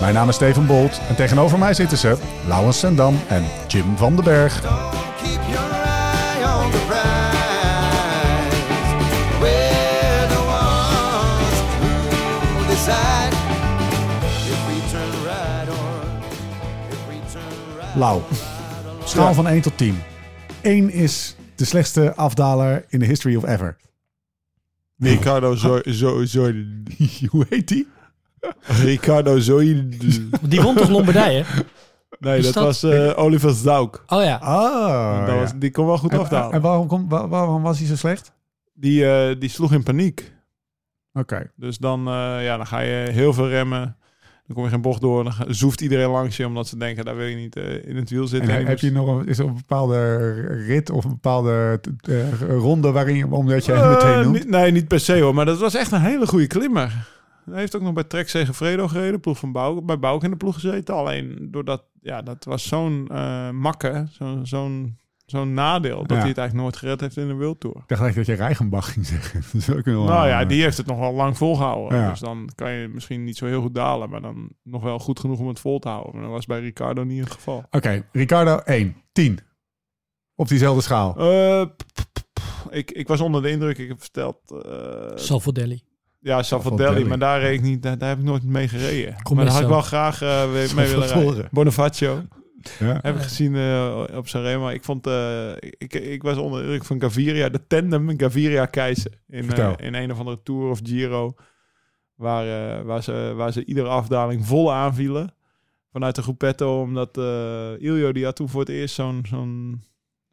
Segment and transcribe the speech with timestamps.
[0.00, 4.14] Mijn naam is Steven Bolt en tegenover mij zitten ze Laurens Sendam en Jim van
[4.14, 4.60] den Berg.
[4.60, 8.56] Keep your eye on the prize.
[9.40, 13.32] We're the ones who decide
[14.50, 16.02] if we turn right or
[16.90, 17.96] if we turn right.
[17.96, 18.22] Lau,
[19.04, 20.02] schaal van 1 tot 10.
[20.62, 23.76] 1 is de slechtste afdaler in de history of ever.
[24.98, 26.52] Ricardo zo, zo, zo,
[27.30, 27.88] Hoe heet die?
[28.84, 29.88] Ricardo Zoe.
[30.42, 31.44] Die won toch Lombardije?
[32.18, 34.02] Nee, Is dat, dat- was eh Oliver Zauk.
[34.06, 34.36] Oh ja.
[34.36, 35.40] Ah, dat ja.
[35.40, 36.52] was, die kon wel goed en, afdalen.
[36.52, 38.32] en waarom, wa- waarom was hij zo slecht?
[38.74, 40.32] Die, eh, die sloeg in paniek.
[41.12, 41.50] Oké.
[41.56, 43.96] Dus dan, eh, ja, dan ga je heel veel remmen.
[44.46, 45.24] Dan kom je geen bocht door.
[45.24, 47.96] Dan ga- zoeft iedereen langs je omdat ze denken, daar wil je niet eh, in
[47.96, 48.50] het wiel En zitten.
[48.56, 50.16] En heb je nog een, is er een bepaalde
[50.66, 54.34] rit of een bepaalde eh, ronde waarin je, omdat jij hem Eh, meteen noemt?
[54.34, 55.34] niet- nee, niet per se hoor.
[55.34, 57.08] Maar dat was echt een hele goede klimmer.
[57.50, 59.20] Hij heeft ook nog bij Trek Segafredo gereden.
[59.20, 60.94] Ploeg van Bouw, bij Bouwk in de ploeg gezeten.
[60.94, 64.06] Alleen doordat, ja, dat was zo'n eh makke.
[64.10, 65.98] Zo'n zo'n zo'n nadeel.
[65.98, 66.16] Dat Ja.
[66.16, 67.76] hij het eigenlijk nooit gered heeft in de World Tour.
[67.76, 69.40] Ik dacht eigenlijk dat je Reichenbach ging zeggen.
[69.52, 71.98] Dat is ook wel, Nou ja, eh, die heeft het nog wel lang volgehouden.
[71.98, 72.10] Ja.
[72.10, 74.10] Dus dan kan je misschien niet zo heel goed dalen.
[74.10, 76.12] Maar dan nog wel goed genoeg om het vol te houden.
[76.12, 77.64] Maar dat was bij Ricardo niet het geval.
[77.70, 79.38] Oké, Ricardo 1, 10.
[80.34, 81.16] Op diezelfde schaal.
[81.16, 83.78] Eh, p- p- p- ik, ik was onder de indruk.
[83.78, 84.36] Ik heb verteld...
[84.64, 85.82] eh Salvadelli.
[86.22, 86.78] Ja, Salvadelli.
[86.82, 87.08] Salvadelli.
[87.08, 89.16] Maar daar, reed ik niet, daar, daar heb ik nooit mee gereden.
[89.22, 91.48] Kom maar daar had ik wel graag eh, mee, mee willen rijden.
[91.50, 92.22] Bonifacio.
[92.78, 92.98] Ja.
[93.02, 94.68] Heb ik gezien eh, op Sanremo.
[94.68, 95.06] Ik vond...
[95.06, 97.48] eh, ik, ik was onder de indruk van Gaviria.
[97.48, 99.12] De tandem Gaviria-Keizer.
[99.28, 99.76] In, Vertel.
[99.76, 101.34] eh, in een of andere Tour of Giro.
[102.14, 102.46] Waar,
[102.78, 105.34] eh, waar, ze, waar ze iedere afdaling vol aanvielen.
[105.92, 106.80] Vanuit de groepetto.
[106.80, 109.82] Omdat eh Iljo die had toen voor het eerst zo'n zo'n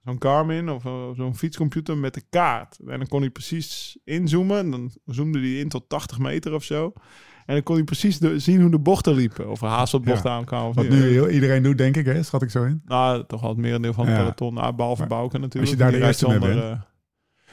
[0.09, 2.77] zo'n Garmin of eh, zo'n fietscomputer met de kaart.
[2.87, 4.57] En dan kon hij precies inzoomen.
[4.57, 6.93] En dan zoomde hij in tot 80 meter of zo.
[7.45, 9.49] En dan kon hij precies de- zien hoe de bochten liepen.
[9.49, 10.35] Of er haast wat bochten Ja.
[10.37, 10.67] aankwamen.
[10.69, 12.23] of Wat nu heel- iedereen doet, denk ik, hè?
[12.23, 12.81] schat ik zo in.
[12.85, 14.19] Nou, toch wel het merendeel van het Ja.
[14.21, 14.53] peloton.
[14.53, 15.61] Nou, behalve Maar Bouke natuurlijk.
[15.61, 16.77] als je daar de eerste mee eh,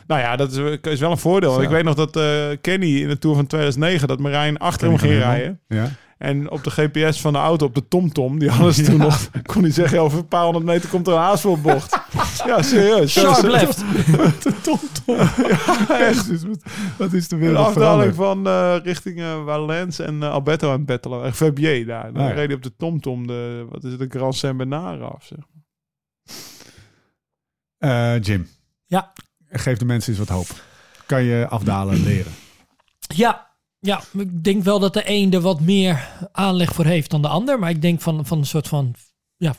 [0.06, 1.62] nou ja, dat is, is wel een voordeel.
[1.62, 4.08] Ik weet nog dat eh, Kenny in de Tour van 2009...
[4.08, 5.60] dat Marijn achter hem ging rijden.
[5.68, 5.90] Ja.
[6.18, 8.38] En op de GPS van de auto, op de TomTom...
[8.38, 9.02] die ze toen Ja.
[9.02, 9.30] nog...
[9.42, 11.98] kon hij zeggen, over een paar honderd meter komt er een haasvelbocht.
[12.46, 13.12] ja, serieus.
[13.12, 13.84] Zo- Sharp left.
[15.88, 16.62] Echt, dus wat,
[16.98, 18.46] wat is de Een wereld afdaling veranderd?
[18.46, 21.18] van eh, richting eh waar Lens en eh, Alberto aan het battelen.
[21.18, 21.34] waren.
[21.34, 22.12] Fabier daar.
[22.12, 22.34] Dan Ah, ja.
[22.34, 23.66] reed hij op de TomTom de...
[23.70, 24.00] Wat is het?
[24.10, 25.38] De Grand Saint-Bernard af, zeg.
[27.78, 28.48] Eh, Jim.
[28.86, 29.12] Ja.
[29.48, 30.46] Geef de mensen eens wat hoop.
[31.06, 32.32] Kan je afdalen leren?
[32.98, 33.45] Ja,
[33.78, 37.28] ja, ik denk wel dat de een er wat meer aanleg voor heeft dan de
[37.28, 37.58] ander.
[37.58, 38.94] Maar ik denk van, van een soort van,
[39.36, 39.54] ja,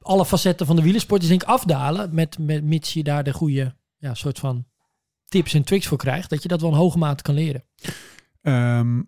[0.00, 2.14] alle facetten van de wielersport is denk ik afdalen.
[2.14, 4.66] Met, met, mits je daar de goede, ja, soort van
[5.28, 6.30] tips en tricks voor krijgt.
[6.30, 7.64] Dat je dat wel een hoge mate kan leren.
[8.42, 9.02] Ehm,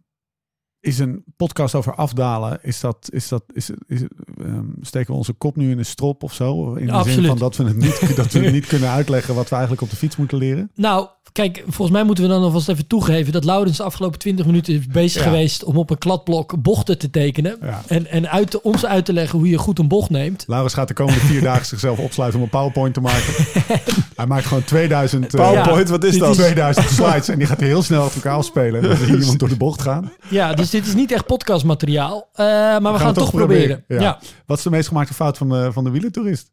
[0.80, 4.00] is een podcast over afdalen, is dat, is dat, is, is,
[4.44, 6.74] ehm, steken we onze kop nu in een strop of zo?
[6.74, 9.44] In de zin van dat we, het niet, dat we het niet kunnen uitleggen wat
[9.48, 10.70] we eigenlijk op de fiets moeten leren?
[10.74, 14.46] Nou, kijk, volgens mij moeten we dan alvast even toegeven dat Laurens de afgelopen 20
[14.46, 15.28] minuten is bezig Ja.
[15.30, 17.56] geweest om op een kladblok bochten te tekenen.
[17.62, 17.82] Ja.
[17.86, 20.44] En, en uit te- ons uit te leggen hoe je goed een bocht neemt.
[20.46, 23.32] Laurens gaat de komende vier dagen zichzelf opsluiten om een PowerPoint te maken.
[24.16, 26.30] Hij maakt gewoon 2000, eh, PowerPoint, wat is dat?
[26.30, 28.82] is- 2000 slides en die gaat heel snel achter elkaar afspelen.
[28.82, 30.12] Dan zie je iemand door de bocht gaan.
[30.28, 32.28] Ja, dus dit is niet echt podcastmateriaal.
[32.32, 33.84] eh, maar we gaan, het toch proberen.
[33.88, 34.00] Ja.
[34.00, 34.18] Ja.
[34.46, 36.52] Wat is de meest gemaakte fout van de, van de wielertoerist?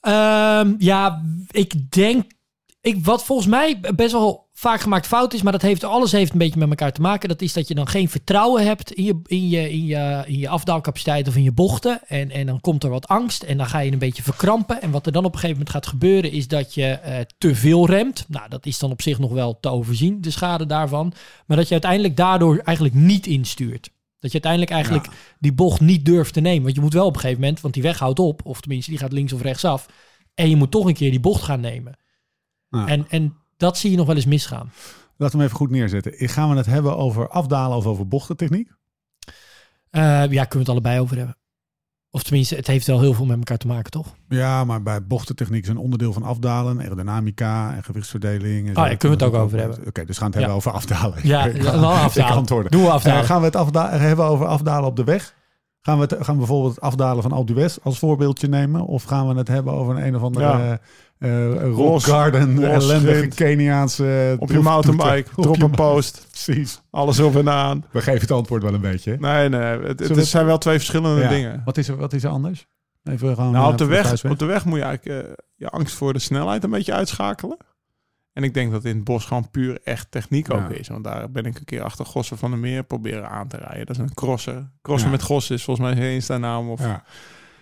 [0.00, 2.36] Ehm, ja, ik denk.
[2.80, 6.32] Ik, wat volgens mij best wel vaak gemaakt fout is, maar dat heeft alles heeft
[6.32, 7.28] een beetje met elkaar te maken.
[7.28, 10.38] Dat is dat je dan geen vertrouwen hebt in je, in je, in je, in
[10.38, 12.00] je afdaalcapaciteit of in je bochten.
[12.06, 14.82] En, en dan komt er wat angst en dan ga je een beetje verkrampen.
[14.82, 17.54] En wat er dan op een gegeven moment gaat gebeuren is dat je eh, te
[17.54, 18.24] veel remt.
[18.28, 21.12] Nou, dat is dan op zich nog wel te overzien, de schade daarvan.
[21.46, 23.90] Maar dat je uiteindelijk daardoor eigenlijk niet instuurt.
[24.18, 25.06] Dat je uiteindelijk eigenlijk
[25.38, 26.62] die bocht niet durft te nemen.
[26.62, 28.90] Want je moet wel op een gegeven moment, want die weg houdt op, of tenminste
[28.90, 29.86] die gaat links of rechts af.
[30.34, 31.98] En je moet toch een keer die bocht gaan nemen.
[32.70, 34.70] En, en dat zie je nog wel eens misgaan.
[35.16, 36.28] Laten we hem even goed neerzetten.
[36.28, 38.70] Gaan we het hebben over afdalen of over bochtentechniek?
[39.90, 41.36] Eh, ja, kunnen we het allebei over hebben.
[42.10, 44.14] Of tenminste, het heeft wel heel veel met elkaar te maken, toch?
[44.28, 48.68] Ja, maar bij bochtentechniek is een onderdeel van afdalen, aerodynamica en gewichtsverdeling.
[48.68, 48.80] En zo.
[48.80, 49.78] Oh, ja, kunnen we het ook over hebben.
[49.86, 50.56] Oké, dus we gaan het hebben Ja.
[50.56, 51.18] over afdalen.
[51.22, 52.70] Ja, ik afdalen.
[52.70, 53.24] Doen we Eh, afdalen.
[53.24, 55.34] gaan we het afda- hebben over afdalen op de weg?
[55.80, 58.86] Gaan we, het, gaan we bijvoorbeeld het afdalen van Alpe d'Huez als voorbeeldje nemen?
[58.86, 60.80] Of gaan we het hebben over een, een of andere Ja.
[61.18, 63.28] Eh eh, rock Los- garden, los ellendige.
[63.28, 64.36] Keniaanse...
[64.38, 66.80] Op je mountainbike, drop een post, Precies.
[66.90, 67.84] alles op en aan.
[67.90, 69.16] We geven het antwoord wel een beetje.
[69.18, 71.28] Nee, nee, het, zijn wel twee verschillende Ja.
[71.28, 71.62] dingen.
[71.64, 72.66] Wat is er, wat is er anders?
[73.04, 75.68] Even gewoon Nou, eh, op de, weg, op de weg moet je eigenlijk eh, je
[75.68, 77.56] angst voor de snelheid een beetje uitschakelen.
[78.32, 80.76] En ik denk dat in het bos gewoon puur echt techniek ook Ja.
[80.76, 80.88] is.
[80.88, 83.86] Want daar ben ik een keer achter Gossen van der Meer proberen aan te rijden.
[83.86, 84.70] Dat is een crosser.
[84.82, 85.12] Crosser Ja.
[85.14, 86.70] met Gossen is volgens mij zijn Insta-naam.
[86.70, 87.02] Of, ja.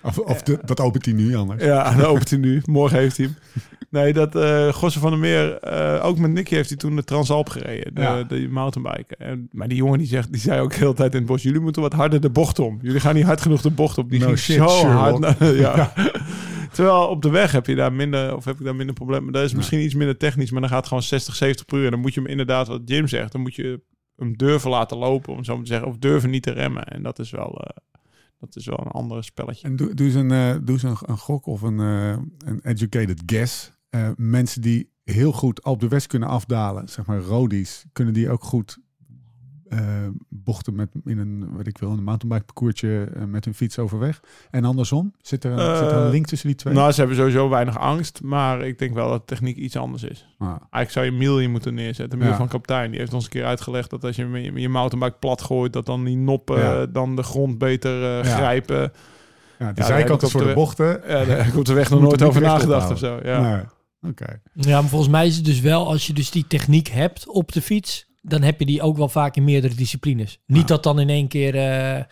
[0.02, 0.08] Ja.
[0.08, 1.62] Of, of de, dat opent hij nu anders.
[1.96, 2.62] dat opent hij nu.
[2.64, 3.36] Morgen heeft hij hem.
[3.90, 7.04] Nee, dat eh Gossen van der Meer, eh, ook met Nicky heeft hij toen de
[7.04, 7.94] Transalp gereden.
[7.94, 8.22] De, Ja.
[8.22, 9.16] de mountainbike.
[9.16, 11.42] En, maar die jongen die, zegt, die zei ook de hele tijd in het bos,
[11.42, 12.78] jullie moeten wat harder de bocht om.
[12.82, 14.10] Jullie gaan niet hard genoeg de bocht op.
[14.10, 15.24] Die No ging shit, zo Sherlock.
[15.24, 15.38] hard.
[15.58, 15.92] ja.
[16.72, 19.32] Terwijl op de weg heb je daar minder, of heb ik daar minder problemen.
[19.32, 21.84] Dat is misschien iets minder technisch, maar dan gaat het gewoon 60, 70 per uur.
[21.84, 23.80] En dan moet je hem inderdaad, wat Jim zegt, dan moet je
[24.16, 25.88] hem durven laten lopen, om zo maar te zeggen.
[25.88, 26.84] Of durven niet te remmen.
[26.84, 27.76] En dat is wel, eh,
[28.38, 29.68] dat is wel een ander spelletje.
[29.68, 33.22] En doe, eens, een, eh, doe eens een, een gok of een, eh, een educated
[33.26, 33.72] guess.
[33.88, 38.30] Eh, mensen die heel goed op de west kunnen afdalen, zeg maar rodies, kunnen die
[38.30, 38.78] ook goed
[39.68, 39.78] eh,
[40.28, 44.20] bochten met in een, wat ik wil, een mountainbike parcoursje eh, met hun fiets overweg.
[44.50, 46.74] En andersom, zit er, een, zit er een Eh, link tussen die twee?
[46.74, 50.26] Nou, ze hebben sowieso weinig angst, maar ik denk wel dat techniek iets anders is.
[50.38, 52.18] Ah, Eigenlijk zou je Millie moeten neerzetten.
[52.18, 52.36] Miel Ja.
[52.36, 52.90] van kapitein.
[52.90, 55.86] Die heeft ons een keer uitgelegd dat als je je, je mountainbike plat gooit, dat
[55.86, 56.80] dan die noppen Ja.
[56.80, 58.36] eh, dan de grond beter eh, Ja.
[58.36, 58.92] grijpen.
[59.58, 61.00] ja, de zijkant is op voor de de- bochten.
[61.08, 63.18] Ja, daar op de weg nog nooit er over nagedacht of zo.
[63.22, 63.40] Ja.
[63.54, 63.62] Nee.
[64.10, 64.40] Oké.
[64.52, 67.52] Ja, maar volgens mij is het dus wel, als je dus die techniek hebt op
[67.52, 70.38] de fiets, dan heb je die ook wel vaak in meerdere disciplines.
[70.46, 72.02] Niet dat dan in één keer eh,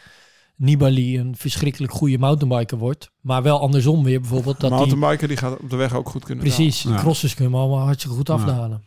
[0.56, 5.36] Nibali een verschrikkelijk goede mountainbiker wordt, maar wel andersom weer bijvoorbeeld dat die mountainbiker die
[5.36, 6.96] gaat op de weg ook goed kunnen precies, Ja.
[6.96, 8.34] crossers kunnen hem allemaal hartstikke goed Ja.
[8.34, 8.78] afdalen.
[8.78, 8.82] Vind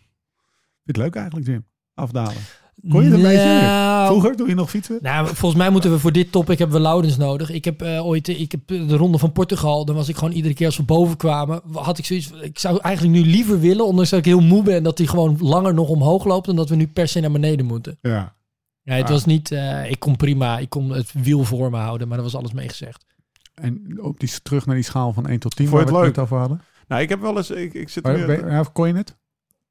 [0.83, 1.65] je het leuk eigenlijk, Jim?
[1.93, 2.41] Afdalen.
[2.89, 3.59] Kon je een beetje?
[3.61, 4.99] Nou, Vroeger, doe je nog fietsen?
[5.01, 7.49] Nou, volgens mij moeten we voor dit topic hebben we Laurens nodig.
[7.51, 9.85] Ik heb eh, ooit ik heb de ronde van Portugal.
[9.85, 12.31] Dan was ik gewoon iedere keer als we boven kwamen, had ik zoiets.
[12.41, 15.37] Ik zou eigenlijk nu liever willen, ondanks dat ik heel moe ben, dat hij gewoon
[15.39, 17.97] langer nog omhoog loopt, dan dat we nu per se naar beneden moeten.
[18.01, 18.35] Ja.
[18.81, 19.09] Ja, het Ah.
[19.11, 19.51] was niet.
[19.51, 20.57] eh, ik kon prima.
[20.57, 23.05] Ik kon het wiel voor me houden, maar dat was alles meegezegd.
[23.53, 26.01] En op die, terug naar die schaal van 1 tot 10, Vond je waar het
[26.01, 26.15] we leuk?
[26.15, 26.61] het over hadden.
[26.87, 27.49] Nou, ik heb wel eens...
[27.51, 28.43] Ik, ik zit Waar- weer...
[28.45, 29.16] ben- kon je het?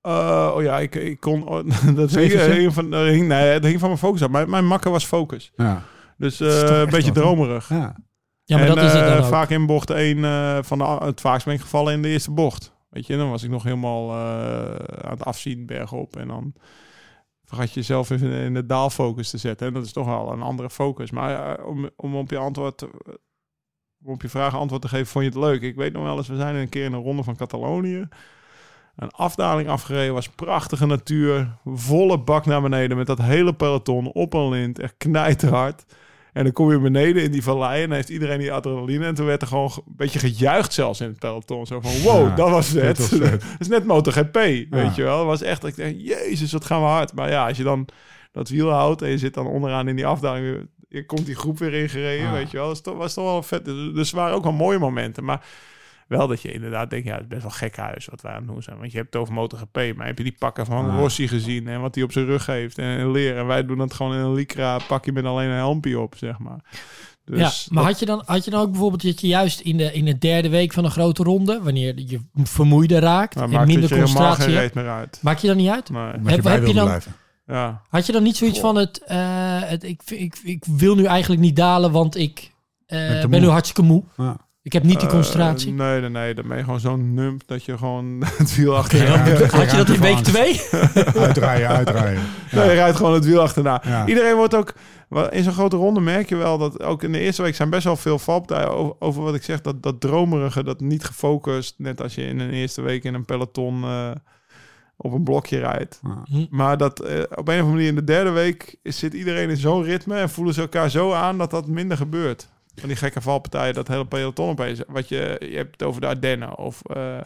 [0.06, 1.46] Eh, oh ja, ik, ik kon...
[1.48, 1.54] oh,
[1.84, 2.52] dat hing, Zeventje?
[2.60, 4.28] hing van, dat hing, nee, het hing van mijn focus af.
[4.30, 5.52] Mijn, mijn makker was focus.
[5.56, 5.82] Ja.
[6.16, 7.68] Dus eh, een beetje wel- dromerig.
[7.68, 7.96] ja.
[8.44, 9.24] Ja, maar en, dat is het eh, dan ook.
[9.24, 12.30] vaak in bocht 1 eh, van de, het vaakst ben ik gevallen in de eerste
[12.30, 12.74] bocht.
[12.90, 14.74] Weet je, dan was ik nog helemaal eh,
[15.04, 16.16] aan het afzien bergop.
[16.16, 16.52] En dan
[17.44, 19.66] vergat je jezelf in, in de daalfocus te zetten.
[19.66, 21.10] En dat is toch wel een andere focus.
[21.10, 22.78] Maar eh, om, om op je antwoord...
[22.78, 22.90] te-
[24.04, 25.62] om op je vraag antwoord te geven, vond je het leuk?
[25.62, 28.08] Ik weet nog wel eens, we zijn een keer in een ronde van Catalonië.
[28.96, 31.56] Een afdaling afgereden, was prachtige natuur.
[31.64, 34.78] Volle bak naar beneden met dat hele peloton op een lint.
[34.78, 35.84] Echt knijterhard.
[36.32, 39.04] En dan kom je beneden in die vallei en dan heeft iedereen die adrenaline.
[39.06, 41.66] En toen werd er gewoon ge- een beetje gejuicht zelfs in het peloton.
[41.66, 42.96] Zo van, wow, Ja, dat was vet.
[43.10, 44.92] dat was is net MotoGP, weet Ja.
[44.96, 45.16] je wel.
[45.18, 47.14] Dat was echt, ik denk, jezus, wat gaan we hard.
[47.14, 47.88] Maar ja, als je dan
[48.32, 50.68] dat wiel houdt en je zit dan onderaan in die afdaling...
[50.88, 52.32] Je komt die groep weer ingereden, Ah.
[52.32, 52.66] weet je wel.
[52.66, 53.64] Dat is toch, was toch wel vet.
[53.64, 55.24] Dus dus er waren ook wel mooie momenten.
[55.24, 55.44] Maar
[56.06, 58.38] wel dat je inderdaad denkt, ja, het is best wel gek huis wat wij aan
[58.38, 58.78] het doen zijn.
[58.78, 60.98] Want je hebt het over MotoGP, maar heb je die pakken van Ah.
[60.98, 63.38] Rossi gezien en wat hij op zijn rug heeft en, en leren.
[63.38, 66.38] En wij doen dat gewoon in een lycra pakje met alleen een helmpje op, zeg
[66.38, 66.60] maar.
[67.24, 69.60] Dus ja, maar dat- had je, dan, had je dan ook bijvoorbeeld dat je juist
[69.60, 73.44] in de, in de derde week van een grote ronde, wanneer je vermoeider raakt maar
[73.44, 75.18] en maakt minder het je helemaal geen concentratie hebt, meer uit.
[75.22, 75.90] maak je dan niet uit?
[75.90, 76.02] Nee.
[76.02, 77.12] Omdat Heb- je heb je dan- blijven.
[77.46, 77.82] Ja.
[77.88, 78.66] Had je dan niet zoiets Goh.
[78.66, 79.18] van het, eh,
[79.60, 82.52] het ik, ik, ik wil nu eigenlijk niet dalen, want ik
[82.86, 84.02] eh, Ben nu hartstikke moe.
[84.16, 84.36] Ja.
[84.66, 85.72] Ik heb niet die Eh, concentratie.
[85.72, 86.34] nee, nee, nee.
[86.34, 89.46] Dan ben je gewoon zo'n nump dat je gewoon het wiel achter Oké, dan- Ja,
[89.56, 90.60] had je dat in week twee?
[91.24, 92.20] Uitdraaien, uitdraaien.
[92.50, 92.56] Ja.
[92.58, 93.82] Nee, je rijdt gewoon het wiel achterna.
[93.84, 94.06] Ja.
[94.06, 94.74] Iedereen wordt ook...
[95.30, 97.84] In zo'n grote ronde merk je wel dat ook in de eerste week zijn best
[97.84, 99.60] wel veel valpartijen over, over wat ik zeg.
[99.60, 101.74] Dat, dat dromerige, dat niet gefocust.
[101.78, 104.10] Net als je in een eerste week in een peloton eh,
[104.96, 106.00] op een blokje rijdt.
[106.24, 106.46] Ja.
[106.50, 109.56] Maar dat eh, op een of andere manier in de derde week zit iedereen in
[109.56, 112.48] zo'n ritme en voelen ze elkaar zo aan dat dat minder gebeurt.
[112.76, 114.80] Van die gekke valpartijen, dat hele peloton opeens.
[114.86, 117.20] Wat je, je hebt het over de Ardennen of, eh,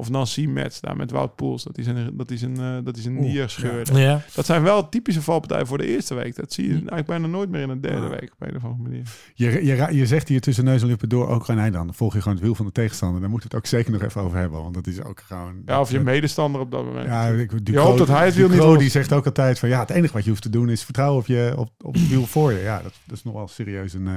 [0.00, 1.64] Of Nancy Metz, daar met Wout Poels.
[1.64, 3.98] Dat is een, dat is een, eh, dat is een Oeh, nier scheurde.
[4.00, 4.22] Ja.
[4.34, 6.36] Dat zijn wel typische valpartijen voor de eerste week.
[6.36, 6.76] Dat zie je Hm.
[6.76, 9.02] eigenlijk bijna nooit meer in de derde week op een of andere manier.
[9.34, 12.12] Je, je, je zegt hier tussen neus en lippen door ook gewoon, nee, dan volg
[12.14, 13.20] je gewoon het wiel van de tegenstander.
[13.20, 15.62] Daar moeten we het ook zeker nog even over hebben, want dat is ook gewoon...
[15.66, 17.06] Ja, of je medestander op dat moment.
[17.06, 19.80] Ja, ik, Je hoopt dat hij het wiel niet die zegt ook altijd van ja,
[19.80, 22.26] het enige wat je hoeft te doen is vertrouwen op, je, op, op het wiel
[22.26, 22.58] voor je.
[22.58, 24.14] Ja, dat, dat is nog wel serieus een, eh,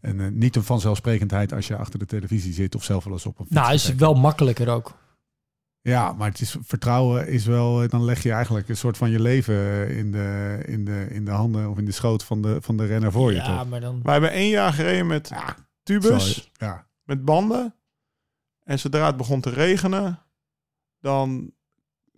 [0.00, 3.26] een, eh, niet een vanzelfsprekendheid als je achter de televisie zit of zelf wel eens
[3.26, 4.00] op een Nou, is gezeten.
[4.00, 4.94] wel makkelijker ook.
[5.88, 9.10] Ja, maar het is, vertrouwen is wel, eh, dan leg je eigenlijk een soort van
[9.10, 12.42] je leven eh, in de, in de, in de handen of in de schoot van
[12.42, 13.68] de, van de renner voor je, ja, toch?
[13.68, 14.00] maar dan...
[14.02, 16.86] Wij hebben één jaar gereden met Ja, tubus, ja.
[17.02, 17.74] met banden.
[18.62, 20.18] En zodra het begon te regenen,
[21.00, 21.52] dan...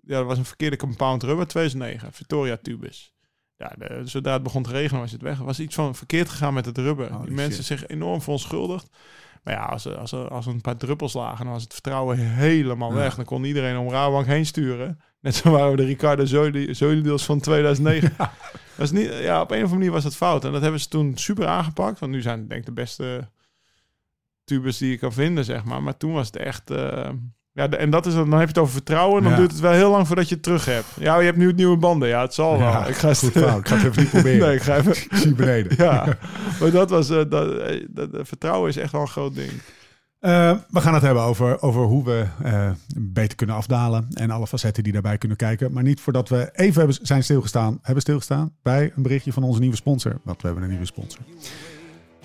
[0.03, 3.15] Ja, dat was een verkeerde compound rubber, 2009, Victoria tubus.
[3.57, 5.39] Ja, de- zodra het begon te regenen was het weg.
[5.39, 7.13] Er was iets van verkeerd gegaan met het rubber.
[7.13, 7.79] Holy Die mensen shit.
[7.79, 8.89] zich enorm verontschuldigd.
[9.47, 12.93] Maar ja, als als, als er een paar druppels lagen, dan was het vertrouwen helemaal
[12.93, 13.15] weg.
[13.15, 15.01] Dan kon iedereen om Rabank heen sturen.
[15.21, 16.25] Net zo waren we de Ricardo
[16.73, 18.15] Zoideels van 2009.
[18.77, 20.45] Dat is niet, ja, op een of andere manier was dat fout.
[20.45, 21.99] En dat hebben ze toen super aangepakt.
[21.99, 23.29] Want nu zijn het denk ik de beste
[24.45, 25.83] tubes die je kan vinden, zeg maar.
[25.83, 26.71] Maar toen was het echt...
[26.71, 27.11] eh,
[27.57, 29.23] ja, en dat is, dan heb je het over vertrouwen.
[29.23, 29.39] Dan Ja.
[29.39, 30.87] duurt het wel heel lang voordat je het terug hebt.
[30.99, 32.09] Ja, je hebt nu het nieuwe banden.
[32.09, 32.69] Ja, het zal wel.
[32.69, 33.59] Ja, ik ga goed verhaal.
[33.59, 34.47] Ik ga het even niet proberen.
[34.47, 34.93] Nee, ik ga even...
[34.93, 35.77] Ik zie beneden.
[35.85, 36.17] Ja,
[36.61, 37.11] maar dat was...
[37.11, 39.51] eh, dat, eh, dat, eh, vertrouwen is echt wel een groot ding.
[40.71, 44.83] We gaan het hebben over, over hoe we eh, beter kunnen afdalen en alle facetten
[44.83, 45.73] die daarbij kunnen kijken.
[45.73, 49.61] Maar niet voordat we even hebben, zijn stilgestaan, hebben stilgestaan bij een berichtje van onze
[49.61, 50.21] nieuwe sponsor.
[50.25, 51.21] Want we hebben een nieuwe sponsor.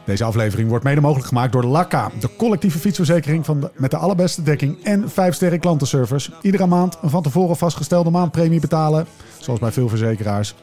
[0.06, 4.44] Deze aflevering wordt mede mogelijk gemaakt door Lakka, de collectieve fietsverzekering van met de allerbeste
[4.44, 6.32] dekking en 5 sterren klantenservice.
[6.42, 10.56] Iedere maand een van tevoren vastgestelde maandpremie betalen, zoals bij veel verzekeraars.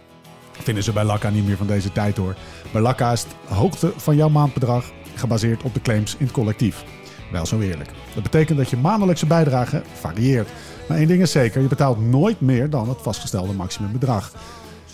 [0.52, 2.34] Vinden ze bij Lakka niet meer van deze tijd hoor.
[2.72, 6.84] Bij Lakka is de hoogte van jouw maandbedrag gebaseerd op de claims in het collectief.
[7.32, 7.90] Wel zo eerlijk.
[8.14, 10.48] Dat betekent dat je maandelijkse bijdrage varieert.
[10.88, 14.32] Maar één ding is zeker, je betaalt nooit meer dan het vastgestelde maximumbedrag.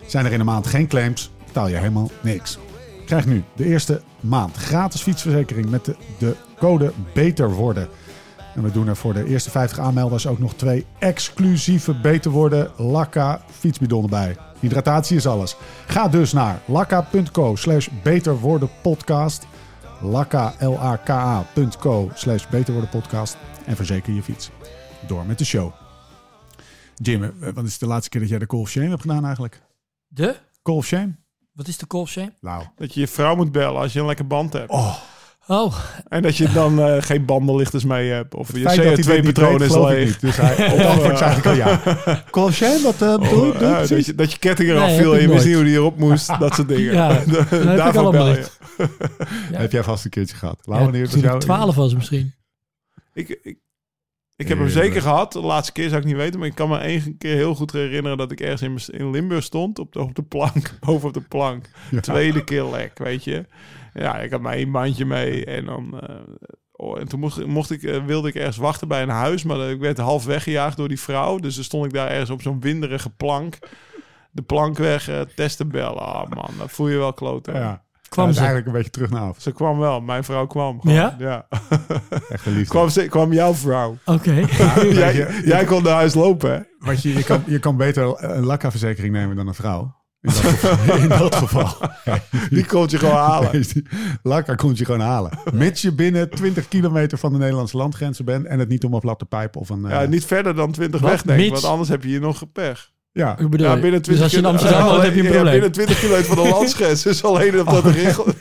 [0.06, 2.58] Zijn er in een maand geen claims, betaal je helemaal niks.
[3.14, 7.88] Krijg nu de eerste maand gratis fietsverzekering met de, de code Beter Worden.
[8.54, 12.70] En we doen er voor de eerste 50 aanmelders ook nog twee exclusieve Beter Worden
[12.76, 14.36] Lakka fietsbidonnen bij.
[14.60, 15.56] Hydratatie is alles.
[15.86, 19.46] Ga dus naar lakka.co slash beterwordenpodcast.
[20.00, 23.36] Lakka, L-A-K-A.co slash beterwordenpodcast.
[23.66, 24.50] En verzeker je fiets.
[25.06, 25.72] Door met de show.
[26.94, 29.24] Jim, eh, wat is de laatste keer dat jij de Call of Shame hebt gedaan
[29.24, 29.62] eigenlijk?
[30.08, 30.36] De?
[30.62, 31.23] Call of Shame?
[31.54, 32.32] Wat is de shame?
[32.40, 32.64] Nou.
[32.76, 34.70] Dat je je vrouw moet bellen als je een lekker band hebt.
[34.70, 34.96] Oh,
[35.46, 35.74] Oh,
[36.08, 38.34] En dat je dan eh, geen bandenlichters mee hebt.
[38.34, 40.06] Of je feit dat hij dit niet CO2-patroon weet, is geloof ik leeg.
[40.06, 40.20] niet.
[40.20, 41.80] Dus hij, antwoord ik al ja.
[42.82, 43.50] Wat uh, bedoel?
[43.50, 45.54] Oh, ja, dat, je, dat je ketting eraf Nee, viel heb en je wist niet
[45.54, 46.38] hoe die erop moest.
[46.38, 46.92] dat soort dingen.
[47.02, 48.46] Ja, dat heb ik Daarvoor allemaal bel je.
[49.50, 49.58] Ja.
[49.58, 50.58] Heb jij vast een keertje gehad.
[50.64, 51.34] Lau, ja, wanneer was toen jou?
[51.34, 52.34] ik 12 was misschien.
[53.12, 53.56] Ik, ik,
[54.36, 55.32] ik heb hem zeker gehad.
[55.32, 56.38] De laatste keer zou ik niet weten.
[56.38, 59.44] Maar ik kan me één keer heel goed herinneren dat ik ergens in, in Limburg
[59.44, 59.78] stond.
[59.78, 60.76] Op de, op de plank.
[60.86, 61.66] Boven op de plank.
[61.90, 62.00] Ja.
[62.00, 63.46] Tweede keer lek, weet je.
[63.94, 65.44] Ja, ik had maar één bandje mee.
[65.44, 66.00] En dan...
[66.00, 66.16] eh,
[66.72, 69.42] oh, en toen mocht, mocht ik, eh, wilde ik ergens wachten bij een huis.
[69.42, 71.38] Maar ik werd half weggejaagd door die vrouw.
[71.38, 73.58] Dus dan stond ik daar ergens op zo'n winderige plank.
[74.30, 76.02] De plank weg, eh, testen bellen.
[76.02, 77.54] Ah man, dat voel je wel kloten.
[77.54, 77.83] Ja.
[78.14, 78.38] Kwam Ja, ze.
[78.38, 79.36] eigenlijk een beetje terug naar af.
[79.40, 80.00] Ze kwam wel.
[80.00, 80.80] Mijn vrouw kwam.
[80.80, 80.96] gewoon.
[80.96, 81.16] Ja?
[81.18, 81.46] Ja.
[82.28, 82.68] Echt een liefde.
[82.70, 83.96] kwam, ze, kwam jouw vrouw.
[84.04, 84.32] Oké.
[84.32, 86.58] Ja, jij, je, jij kon naar huis lopen, hè?
[86.78, 90.02] Want je, je, kan, je kan beter een lakka-verzekering nemen dan een vrouw.
[90.20, 90.96] In dat geval.
[91.02, 91.76] In dat geval.
[92.50, 93.64] Die kon je gewoon halen.
[94.22, 95.38] Lakka komt je gewoon halen.
[95.52, 99.00] Mits je binnen 20 kilometer van de Nederlandse landgrenzen bent en het niet om een
[99.00, 99.84] platte pijp of een...
[99.84, 101.10] eh, Ja, niet verder dan 20 Wat?
[101.10, 101.44] weg, denk ik.
[101.50, 101.60] Mits?
[101.60, 102.92] Want anders heb je hier nog pech.
[103.14, 103.38] Ja.
[103.38, 105.30] Ik bedoel, Ja, binnen 20 dus als je in Amsterdam Ja, heb je een ja,
[105.32, 105.52] probleem.
[105.52, 108.26] binnen 20 kilometer van de landsgrens is alleen op dat regel.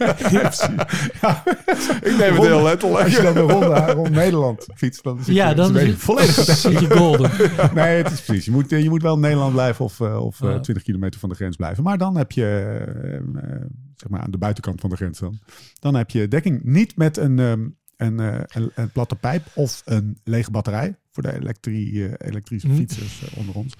[2.01, 3.03] Ik neem het heel letterlijk.
[3.03, 6.33] Als je dan een ronde rond Nederland fietst, dan zit ja, je, dan zit, volledig
[6.33, 7.31] zit je golden.
[7.73, 8.45] Nee, het is precies.
[8.45, 10.59] Je moet, eh, je moet wel in Nederland blijven of, eh, of eh, Ja.
[10.59, 11.83] 20 kilometer van de grens blijven.
[11.83, 13.61] Maar dan heb je, eh, eh,
[13.95, 15.39] zeg maar aan de buitenkant van de grens dan.
[15.79, 17.61] Dan heb je dekking niet met een, ehm,
[17.97, 20.95] een, eh, een, een platte pijp of een lege batterij.
[21.11, 22.77] Voor de elektri, eh, elektrische Mhm.
[22.77, 23.73] fietsers eh, onder ons.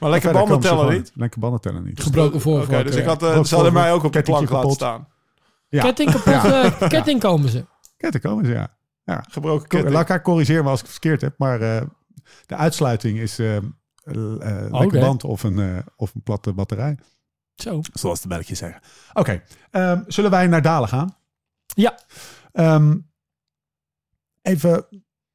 [0.00, 1.12] Maar lekker banden tellen niet.
[1.14, 2.02] Lekker banden tellen niet.
[2.02, 2.70] Gebroken voorvork.
[2.80, 5.08] Oké, dus ik had, eh, Gebroken ze hadden mij ook op de plank laten staan.
[5.68, 5.82] Ja.
[5.82, 7.64] Ketting kapot, eh, ketting komen ze.
[7.96, 8.52] Ketting komen ze,
[9.04, 9.24] ja.
[9.30, 9.94] Gebroken Ko- ketting.
[9.94, 11.34] Laat ik corrigeren als ik het verkeerd heb.
[11.38, 11.82] Maar eh,
[12.46, 13.62] de uitsluiting is eh eh,
[14.14, 14.98] lekker Oké.
[15.00, 16.98] band of een, eh, of een platte batterij.
[17.54, 17.80] Zo.
[17.92, 18.80] Zoals de belletjes zeggen.
[19.12, 21.16] Oké, ehm, zullen wij naar Dalen gaan?
[21.66, 21.98] Ja.
[22.52, 22.98] Ehm,
[24.42, 24.86] even,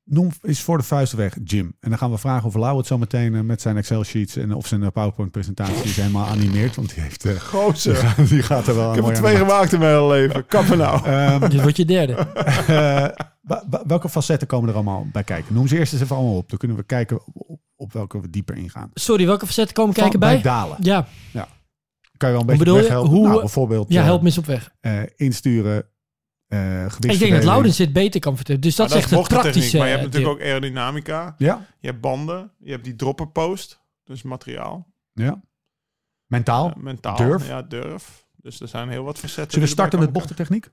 [0.06, 1.76] noem eens voor de vuist weg, Jim.
[1.80, 4.54] En dan gaan we vragen of Lau het zo meteen eh, met zijn Excel-sheets en
[4.54, 6.76] of zijn eh, PowerPoint-presentaties helemaal animeert.
[6.76, 7.96] Want die, heeft, eh, die, Gozer.
[7.96, 10.46] gaat, die gaat er wel Ik heb er twee gemaakt in mijn hele leven.
[10.46, 11.06] Kappen nou.
[11.06, 12.14] Ehm, Dit wordt je derde.
[12.68, 13.08] eh,
[13.88, 15.54] welke facetten komen er allemaal bij kijken?
[15.54, 16.50] Noem ze eerst eens even allemaal op.
[16.50, 18.90] Dan kunnen we kijken op, op welke we dieper ingaan.
[18.94, 20.42] Sorry, welke facetten komen Van- kijken bij?
[20.42, 20.78] dalen.
[20.80, 21.08] Ja,
[22.18, 23.08] Kan je wel een beetje bedoel je?
[23.10, 24.72] Hoe- Nou, bijvoorbeeld ja eh, help eens op weg.
[24.82, 25.86] eh, insturen,
[26.48, 28.62] eh Ik denk dat Laurens dit beter kan vertellen.
[28.62, 29.78] Dus dat, Maar is echt het bochtentechniek, praktische.
[29.78, 31.36] Maar je hebt eh, natuurlijk ook aerodynamica.
[31.38, 32.52] Ja, Je hebt banden.
[32.60, 33.82] Je hebt die dropper post.
[34.04, 34.88] Dus materiaal.
[35.14, 35.42] ja.
[36.26, 36.74] Mentaal.
[36.78, 37.16] Mentaal.
[37.18, 37.48] Durf.
[37.48, 38.26] Ja, durf.
[38.36, 39.52] Dus er zijn heel wat facetten.
[39.52, 40.70] Zullen we starten met bochtentechniek?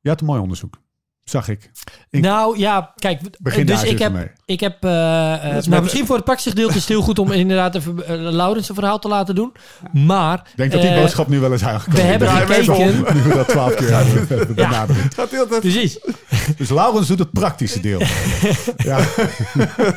[0.00, 0.80] Je had een mooi onderzoek.
[1.30, 1.70] Zag ik.
[2.10, 4.30] Ik- Nou ja, kijk, Begin dus daar ik heb, mee.
[4.44, 6.88] ik heb eh, eh, Dat is nou, met- misschien voor het praktische gedeelte is het
[6.88, 9.52] heel goed om inderdaad even uh, Laurens een verhaal te laten doen.
[9.92, 13.14] Maar Ik denk dat die boodschap nu wel eens aangekomen we hebben gekeken.
[13.14, 14.96] Nu we dat twaalf keer hebben
[15.30, 15.98] heel tijd- Precies.
[16.56, 18.00] Dus Laurens doet het praktische deel.
[18.76, 18.98] ja,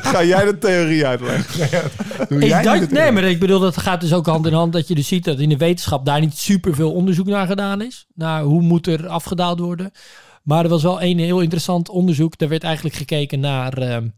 [0.00, 1.90] Ga jij de theorie uitleggen?
[2.28, 4.88] doe Ik jij nee, maar ik bedoel, dat gaat dus ook hand in hand dat
[4.88, 8.06] je dus ziet dat in de wetenschap daar niet super veel onderzoek naar gedaan is.
[8.14, 9.92] Naar hoe moet er afgedaald worden.
[10.50, 12.38] Maar er was wel een heel interessant onderzoek.
[12.38, 14.08] Daar werd eigenlijk gekeken naar ehm,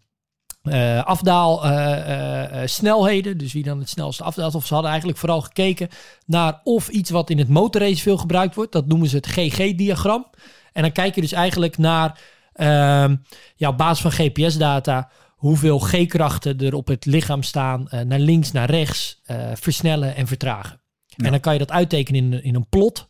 [0.63, 3.39] eh, afdaal eh, eh, snelheden.
[3.39, 4.55] Dus wie dan het snelste afdaalt.
[4.55, 5.89] Of ze hadden eigenlijk vooral gekeken
[6.27, 8.73] naar of iets wat in het motorrace veel gebruikt wordt.
[8.73, 10.27] Dat noemen ze het GG-diagram.
[10.73, 12.21] En dan kijk je dus eigenlijk naar,
[12.53, 13.17] ehm,
[13.57, 18.71] ja, op basis van GPS-data, hoeveel G-krachten er op het lichaam staan, naar links, naar
[18.71, 19.21] rechts,
[19.55, 20.81] versnellen en vertragen.
[21.07, 21.25] Ja.
[21.25, 23.09] En dan kan je dat uittekenen in, in een plot.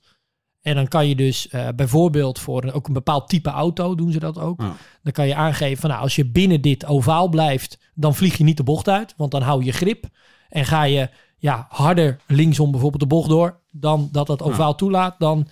[0.62, 4.12] En dan kan je dus eh, bijvoorbeeld voor een- ook een bepaald type auto, doen
[4.12, 4.60] ze dat ook.
[4.60, 4.74] Ja.
[5.02, 8.44] Dan kan je aangeven van nou, als je binnen dit ovaal blijft, dan vlieg je
[8.44, 10.04] niet de bocht uit, want dan hou je grip.
[10.48, 15.14] En ga je ja, harder linksom bijvoorbeeld de bocht door dan dat dat ovaal toelaat,
[15.18, 15.48] dan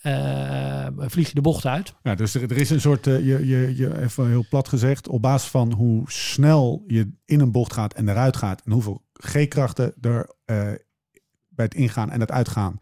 [0.00, 1.94] eh, vlieg je de bocht uit.
[2.02, 5.08] Ja, dus er, er is een soort, eh, je, je, je, even heel plat gezegd,
[5.08, 9.02] op basis van hoe snel je in een bocht gaat en eruit gaat en hoeveel
[9.12, 10.34] G-krachten er
[11.48, 12.78] bij het ingaan en het uitgaan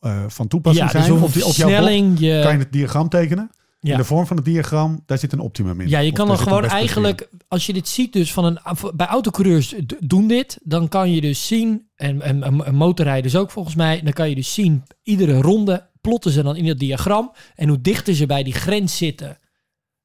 [0.00, 2.40] eh, van toepassing ja, dus zijn hoeveel op, die, op jouw je...
[2.42, 3.50] kan je het diagram tekenen.
[3.80, 3.92] Ja.
[3.92, 5.88] In de vorm van het diagram, daar zit een optimum in.
[5.88, 8.58] Ja, je kan dan gewoon eigenlijk, als je dit ziet, dus van een
[8.94, 13.50] bij autocoureurs doen dit, dan kan je dus zien, en, en, en- en motorrijders ook
[13.50, 17.32] volgens mij, dan kan je dus zien, iedere ronde plotten ze dan in het diagram.
[17.54, 19.38] En hoe dichter ze bij die grens zitten,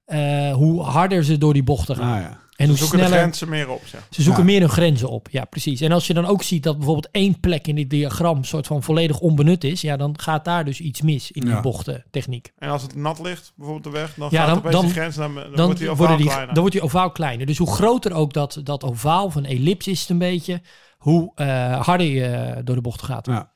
[0.06, 2.16] eh, hoe harder ze door die bochten gaan.
[2.16, 2.40] Ah, ja.
[2.56, 3.22] En hoe Zoeken de sneller.
[3.22, 4.08] grenzen meer op, zeg.
[4.10, 4.50] Ze zoeken Ja.
[4.52, 5.28] meer hun grenzen op.
[5.32, 5.82] Ja, precies.
[5.82, 8.84] En als je dan ook ziet dat bijvoorbeeld één plek in dit diagram soort van
[8.84, 11.62] volledig onbenut is, ja, dan gaat daar dus iets mis in die Ja.
[11.62, 12.52] bochtentechniek.
[12.58, 14.94] En als het nat ligt, bijvoorbeeld de weg, dan Ja, gaat dan- opeens dan- die
[14.94, 16.48] grens naar, dan, dan, wordt die ovaal die, kleiner.
[16.48, 17.46] dan wordt die ovaal kleiner.
[17.46, 20.62] Dus hoe groter ook dat, dat ovaal, van ellips is het een beetje,
[20.98, 23.26] hoe eh, harder je door de bocht gaat.
[23.26, 23.54] Ja.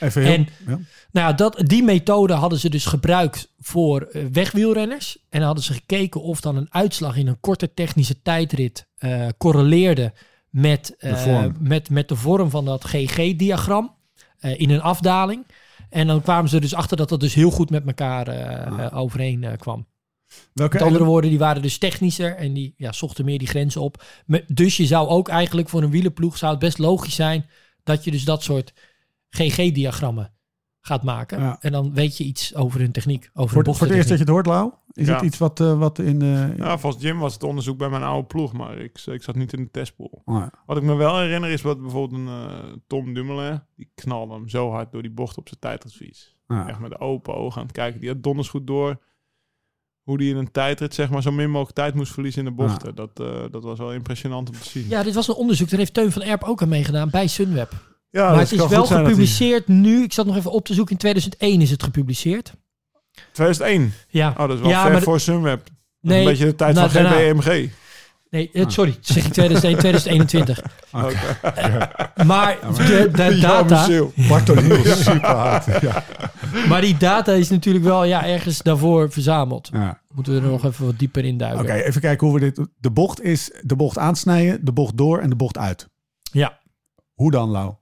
[0.00, 0.78] Even heel, En- ja.
[1.16, 5.16] Nou ja, dat, die methode hadden ze dus gebruikt voor eh, wegwielrenners.
[5.28, 9.26] En dan hadden ze gekeken of dan een uitslag in een korte technische tijdrit eh,
[9.38, 10.12] correleerde
[10.50, 11.56] met, eh, De vorm.
[11.60, 13.94] met, met de vorm van dat GG-diagram
[14.38, 15.46] eh, in een afdaling.
[15.90, 18.84] En dan kwamen ze dus achter dat dat dus heel goed met elkaar eh, Ah.
[18.84, 19.86] eh, overeen eh, kwam.
[20.52, 23.80] Welke Met andere woorden, die waren dus technischer en die ja, zochten meer die grenzen
[23.80, 24.04] op.
[24.46, 27.46] Dus je zou ook eigenlijk voor een wielenploeg zou het best logisch zijn
[27.82, 28.72] dat je dus dat soort
[29.30, 30.34] GG-diagrammen
[30.86, 31.40] gaat maken.
[31.40, 31.56] Ja.
[31.60, 34.18] En dan weet je iets over hun techniek, over voor, de voor het eerst dat
[34.18, 34.72] je het hoort, Lau?
[34.92, 35.14] Is Ja.
[35.14, 36.22] het iets wat, eh, wat in...
[36.22, 39.34] eh Ja, volgens Jim was het onderzoek bij mijn oude ploeg, maar ik, ik zat
[39.34, 40.22] niet in de testpool.
[40.24, 40.50] oh ja.
[40.66, 44.48] Wat ik me wel herinner is wat bijvoorbeeld een eh, Tom Dumoulin, die knalde hem
[44.48, 46.36] zo hard door die bocht op zijn tijdritfiets.
[46.48, 46.68] Ja.
[46.68, 48.00] Echt met open ogen aan het kijken.
[48.00, 49.00] Die had donders goed door
[50.02, 52.54] hoe die in een tijdrit zeg maar zo min mogelijk tijd moest verliezen in de
[52.62, 52.94] bochten.
[52.94, 54.88] Dat, eh, dat was wel impressionant om te zien.
[54.88, 55.68] Ja, dit was een onderzoek.
[55.70, 57.72] Daar heeft Teun van Erp ook aan meegedaan bij Sunweb.
[58.16, 60.02] Ja, maar dat het is wel gepubliceerd nu.
[60.02, 60.92] Ik zat nog even op te zoeken.
[60.92, 62.52] In 2001 is het gepubliceerd.
[63.32, 63.92] 2001.
[64.08, 65.68] Ja, Oh, dat is wel Ja, ver voor Sunweb.
[66.00, 67.18] Nee, een beetje de tijd nou, van daarna.
[67.18, 67.68] GBMG.
[68.30, 68.96] nee, eh, sorry.
[69.00, 70.60] Zeg ik 2001, 2021.
[70.92, 71.16] Oké.
[72.26, 73.88] Maar de, data...
[74.28, 75.80] Bartolino, super hard.
[75.80, 76.04] Ja.
[76.68, 79.68] Maar die data is natuurlijk wel ja, ergens daarvoor verzameld.
[79.72, 80.00] Ja.
[80.14, 81.60] Moeten we er nog even wat dieper in duiken.
[81.60, 82.66] Oké, even kijken hoe we dit...
[82.78, 85.88] De bocht is de bocht aansnijden, de bocht door en de bocht uit.
[86.32, 86.58] Ja.
[87.14, 87.74] Hoe dan, Lau?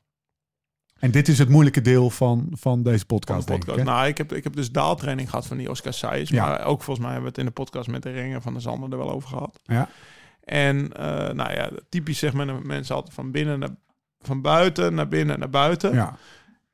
[1.05, 3.79] En dit is het moeilijke deel van, van deze Van podcast, de denk podcast.
[3.89, 3.95] ik.
[3.95, 6.21] Nou, ik heb, ik heb dus daaltraining gehad van die Oscar.
[6.25, 6.47] Ja.
[6.47, 8.61] Maar ook volgens mij hebben we het in de podcast met de ringen van de
[8.61, 9.61] Zander er wel over gehad.
[9.63, 9.89] Ja.
[10.45, 13.69] En eh, nou ja, typisch zegt men mensen altijd van binnen naar
[14.21, 15.93] van buiten naar binnen naar buiten.
[15.93, 16.17] Ja,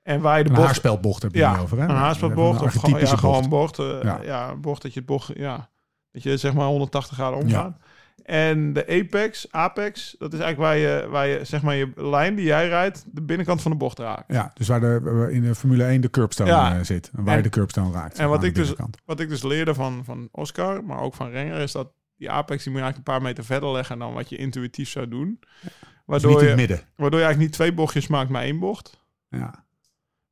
[0.02, 1.84] En waar je de een bocht heb je ja, over, hè?
[1.84, 3.78] een haarspeldbocht Een of gewoon, ja, gewoon bocht.
[3.78, 4.18] eh, Ja.
[4.22, 4.50] ja.
[4.50, 5.68] een bocht dat je het bocht, ja,
[6.12, 7.76] dat je zeg maar 180 graden omgaat.
[8.22, 12.34] En de apex, apex, dat is eigenlijk waar je, waar je zeg maar je lijn
[12.34, 14.32] die jij rijdt, de binnenkant van de bocht raakt.
[14.32, 16.76] Ja, dus waar de, in de Formule 1 de curbstone Ja.
[16.78, 17.10] eh, zit.
[17.16, 18.18] En waar En- je de curbstone raakt.
[18.18, 18.72] en wat ik dus-.
[19.04, 22.62] Wat ik dus leerde van, van Oscar, maar ook van Renger, is dat die apex
[22.62, 25.38] die moet je eigenlijk een paar meter verder leggen dan wat je intuïtief zou doen.
[25.40, 25.72] Dus niet
[26.06, 26.76] Waardoor in je, het midden.
[26.96, 29.04] waardoor je eigenlijk niet twee bochtjes maakt, maar één bocht.
[29.28, 29.64] Ja.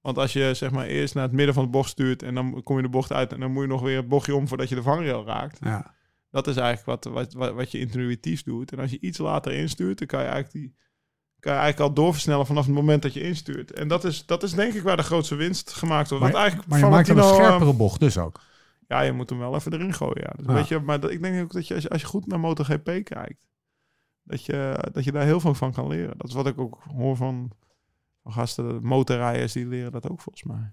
[0.01, 2.63] Want als je zeg maar eerst naar het midden van de bocht stuurt en dan
[2.63, 4.69] kom je de bocht uit en dan moet je nog weer het bochtje om voordat
[4.69, 5.59] je de vangrail raakt.
[5.61, 5.95] Ja.
[6.31, 8.73] Dat is eigenlijk wat, wat, wat, je intuïtief doet.
[8.73, 10.77] En als je iets later instuurt, dan kan je eigenlijk die
[11.41, 13.73] kan je eigenlijk al doorversnellen vanaf het moment dat je instuurt.
[13.73, 16.25] En dat is, dat is denk ik waar de grootste winst gemaakt wordt.
[16.25, 18.41] Maar, Want eigenlijk maar je maakt een eh, scherpere bocht dus ook.
[18.89, 20.23] ja, je moet hem wel even erin gooien.
[20.23, 20.33] Ja.
[20.37, 20.53] Dus Ja.
[20.53, 22.41] Weet je, maar dat, ik denk ook dat je als, je als je goed naar
[22.41, 23.47] MotoGP kijkt,
[24.23, 26.19] dat je, dat je daar heel veel van kan leren.
[26.19, 27.53] Dat is wat ik ook hoor van,
[28.23, 30.73] van gasten, motorrijders, die leren dat ook volgens mij.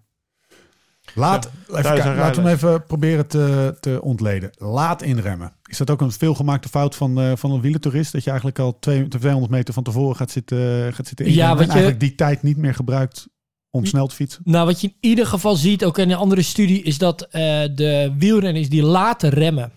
[1.14, 4.50] Laat, even kijken, laten we hem even proberen te, te ontleden.
[4.58, 5.52] Laat inremmen.
[5.66, 8.12] Is dat ook een veelgemaakte fout van, eh, van een wielertourist?
[8.12, 11.50] Dat je eigenlijk al twee- 200 meter van tevoren gaat zitten, gaat zitten Ja, inremmen
[11.58, 13.28] wat en je- eigenlijk die tijd niet meer gebruikt
[13.70, 14.42] om snel te fietsen?
[14.46, 17.32] Nou, wat je in ieder geval ziet, ook in een andere studie, is dat eh,
[17.76, 19.72] de wielrenners die later remmen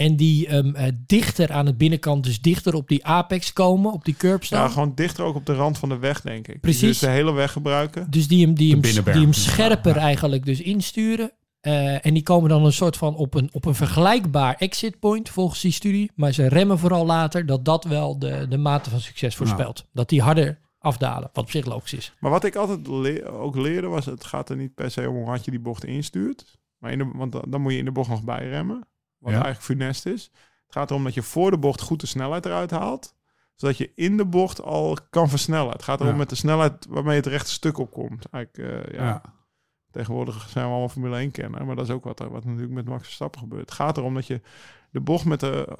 [0.00, 4.04] en die ehm, eh, dichter aan de binnenkant, dus dichter op die apex komen, op
[4.04, 4.62] die curb staan.
[4.62, 6.60] Ja, gewoon dichter ook op de rand van de weg, denk ik.
[6.60, 6.80] Precies.
[6.80, 8.10] Dus de hele weg gebruiken.
[8.10, 10.00] Dus die hem, die hem, die hem scherper Ja.
[10.00, 11.32] eigenlijk dus insturen.
[11.60, 15.28] Eh, en die komen dan een soort van op een, op een vergelijkbaar exit point
[15.28, 16.10] volgens die studie.
[16.14, 19.86] Maar ze remmen vooral later dat dat wel de, de mate van succes voorspelt.
[19.92, 22.12] Dat die harder afdalen, wat op zich logisch is.
[22.20, 25.14] Maar wat ik altijd le- ook leerde was, het gaat er niet per se om
[25.14, 26.58] hoe hard je die bocht instuurt.
[26.78, 28.88] Maar in de, want dan, dan moet je in de bocht nog bijremmen.
[29.20, 29.42] Wat Ja.
[29.42, 30.22] eigenlijk funest is.
[30.64, 33.14] Het gaat erom dat je voor de bocht goed de snelheid eruit haalt.
[33.54, 35.72] Zodat je in de bocht al kan versnellen.
[35.72, 36.18] Het gaat erom Ja.
[36.18, 38.26] met de snelheid waarmee het rechte stuk opkomt.
[38.30, 39.04] Eigenlijk, eh, ja.
[39.04, 39.22] Ja.
[39.90, 41.66] Tegenwoordig zijn we allemaal Formule 1 kennen.
[41.66, 43.60] Maar dat is ook wat, er- wat natuurlijk met Max Verstappen gebeurt.
[43.60, 44.40] Het gaat erom dat je
[44.90, 45.78] de bocht met de...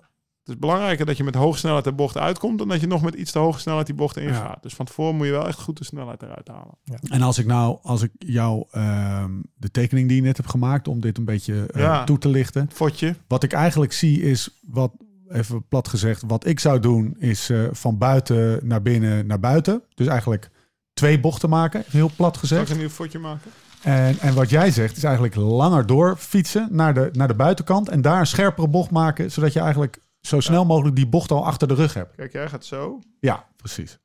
[0.51, 2.59] Het is belangrijker dat je met hoge snelheid de bocht uitkomt...
[2.59, 4.63] dan dat je nog met iets te hoge snelheid die bocht ingaat.
[4.63, 6.75] Dus van tevoren moet je wel echt goed de snelheid eruit halen.
[7.11, 10.89] En als ik nou, als ik jou ehm, de tekening die je net hebt gemaakt
[10.89, 12.05] om dit een beetje eh, Ja.
[12.05, 12.69] toe te lichten.
[12.73, 13.15] Fotje.
[13.29, 14.93] Wat ik eigenlijk zie is wat,
[15.29, 19.83] even plat gezegd, wat ik zou doen is eh, van buiten naar binnen naar buiten.
[19.95, 20.51] Dus eigenlijk
[20.93, 22.71] twee bochten maken, heel plat Zal ik gezegd.
[22.71, 23.51] een nieuw fotje maken?
[23.83, 27.89] En, en wat jij zegt is eigenlijk langer door fietsen naar de, naar de buitenkant
[27.89, 31.45] en daar een scherpere bocht maken, zodat je eigenlijk zo snel mogelijk die bocht al
[31.47, 32.17] achter de rug hebt.
[32.17, 33.01] Kijk, jij gaat zo.
[33.21, 33.99] Ja, precies.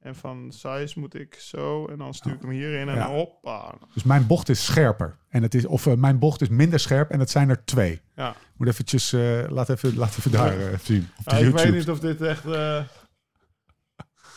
[0.00, 1.86] En van size moet ik zo.
[1.86, 2.88] En dan stuur ik hem hierin.
[2.88, 3.08] En Ja.
[3.08, 3.74] hoppa.
[3.94, 5.16] Dus mijn bocht is scherper.
[5.28, 8.00] En het is, of eh, mijn bocht is minder scherp en het zijn er twee.
[8.16, 8.34] Ja.
[8.56, 11.08] Moet eventjes, eh, laat even, laat even daar eh, zien.
[11.18, 11.62] Op de Ja, ik YouTube.
[11.62, 12.82] weet niet of dit echt eh,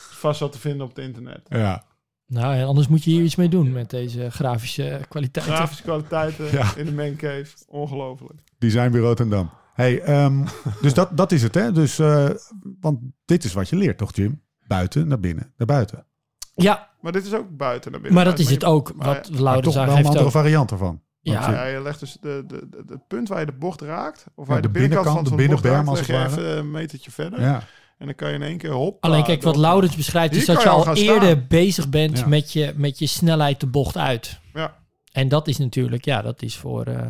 [0.09, 1.41] vast wat te vinden op het internet.
[1.49, 1.83] Ja.
[2.27, 5.45] Nou, en anders moet je hier iets mee doen met deze grafische kwaliteit.
[5.45, 6.75] Grafische kwaliteiten Ja.
[6.75, 7.47] in de mancave.
[7.67, 8.39] Ongelooflijk.
[8.57, 9.49] Designbureau ten Dam.
[9.77, 10.45] Hey, ehm,
[10.81, 11.71] dus dat, dat is het, hè?
[11.71, 12.29] Dus, eh,
[12.79, 14.41] want dit is wat je leert, toch, Jim?
[14.67, 16.05] Buiten naar binnen, naar buiten.
[16.55, 18.19] Ja, Maar dit is ook buiten naar binnen.
[18.21, 20.31] maar dat is het ook, wat Laurens toch wel een andere ook.
[20.31, 21.01] variant ervan.
[21.21, 21.65] Ja.
[21.65, 24.25] Je legt dus de, de, de, het punt waar je de bocht raakt.
[24.35, 26.23] Of waar Ja, je de de binnenkant van, de bocht raakt, binnenberm leg als je
[26.25, 27.41] even een metertje verder.
[27.41, 27.63] Ja.
[27.97, 29.03] En dan kan je in één keer hop.
[29.03, 31.45] Alleen kijk, wat Laurens beschrijft is dat je je al eerder staan.
[31.47, 32.27] bezig bent Ja.
[32.27, 34.39] met, je, met je snelheid de bocht uit.
[34.53, 34.75] Ja.
[35.11, 37.07] En dat is natuurlijk, ja, dat is voor, eh,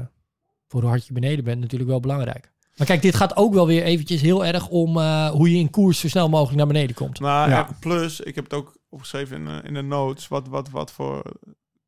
[0.67, 2.51] voor hoe hard je beneden bent natuurlijk wel belangrijk.
[2.77, 5.69] Maar kijk, dit gaat ook wel weer eventjes heel erg om eh, hoe je in
[5.69, 7.19] koers zo snel mogelijk naar beneden komt.
[7.19, 7.67] Nou, Ja.
[7.67, 10.91] en plus, ik heb het ook opgeschreven in, eh, in de notes, wat, wat, wat
[10.91, 11.21] voor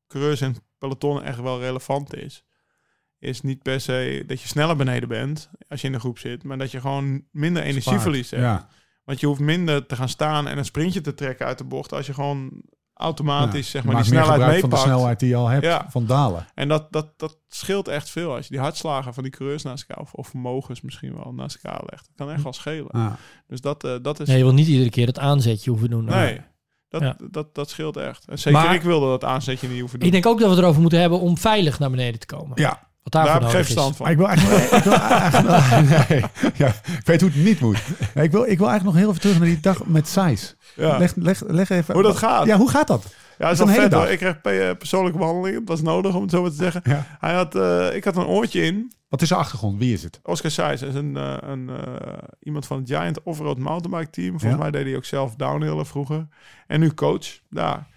[0.08, 2.44] coureurs en peloton echt wel relevant is.
[3.20, 6.44] Is niet per se dat je sneller beneden bent als je in de groep zit,
[6.44, 8.44] maar dat je gewoon minder energieverlies hebt.
[8.44, 8.68] Ja.
[9.04, 11.94] Want je hoeft minder te gaan staan en een sprintje te trekken uit de bocht
[11.94, 12.62] als je gewoon
[13.00, 13.72] automatisch Ja.
[13.72, 14.82] zeg maar die snelheid gebruik van de meepakt.
[14.92, 15.86] snelheid die je al hebt Ja.
[15.90, 16.46] van dalen.
[16.56, 19.86] En dat, dat, dat scheelt echt veel als je die hartslagen van die coureurs naast
[19.88, 22.06] elkaar, of, of vermogens misschien wel naast elkaar legt.
[22.08, 23.18] Dat kan echt wel schelen.
[23.48, 24.28] Dus dat, eh, dat is...
[24.28, 26.06] Nee, je wil niet iedere keer dat aanzetje hoeven doen.
[26.06, 26.42] Nee,
[26.90, 27.16] dat, Ja.
[27.32, 28.26] dat, dat scheelt echt.
[28.28, 30.08] En zeker Maar- ik wilde dat aanzetje niet hoeven doen.
[30.08, 32.62] Ik denk ook dat we het erover moeten hebben om veilig naar beneden te komen.
[32.62, 33.94] Ja, Wat Daar heb ik van.
[34.00, 36.24] maar ik wil eigenlijk, ik wil eigenlijk nee.
[36.56, 37.82] ja, ik weet hoe het niet moet.
[38.14, 40.56] Nee, ik, wil, ik wil eigenlijk nog heel even terug naar die dag met Size.
[40.76, 40.98] Ja.
[40.98, 42.46] Leg, leg, leg even Hoe dat gaat?
[42.46, 43.04] Ja, hoe gaat dat?
[43.38, 44.08] Ja, dat is Zo'n wel hele vet hoor.
[44.10, 45.58] Ik kreeg eh, persoonlijke behandeling.
[45.58, 46.82] Dat was nodig om het zo maar te zeggen.
[46.84, 47.06] Ja.
[47.20, 48.92] Hij had, eh, ik had een oortje in.
[49.10, 49.80] Wat is de achtergrond?
[49.80, 50.20] Wie is het?
[50.24, 54.30] Oscar Sijs is een, eh, een, eh, iemand van het Giant Offroad Mountainbike team.
[54.30, 54.58] Volgens Ja.
[54.58, 56.28] mij deed hij ook zelf downhillen vroeger.
[56.68, 57.88] En nu coach daar.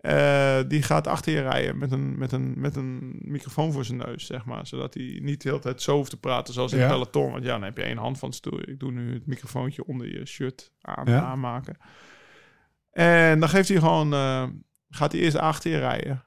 [0.00, 3.98] Eh, die gaat achter je rijden met een, met, een, met een microfoon voor zijn
[3.98, 4.66] neus, zeg maar.
[4.66, 6.88] Zodat hij niet de hele tijd zo hoeft te praten zoals in Ja.
[6.88, 7.30] peloton.
[7.32, 8.60] Want ja, dan heb je één hand van het stoel.
[8.68, 11.20] Ik doe nu het microfoontje onder je shirt aan, Ja.
[11.20, 11.76] aanmaken.
[12.90, 14.12] En dan geeft hij gewoon...
[14.12, 14.46] eh,
[14.90, 16.24] gaat hij eerst achter je rijden.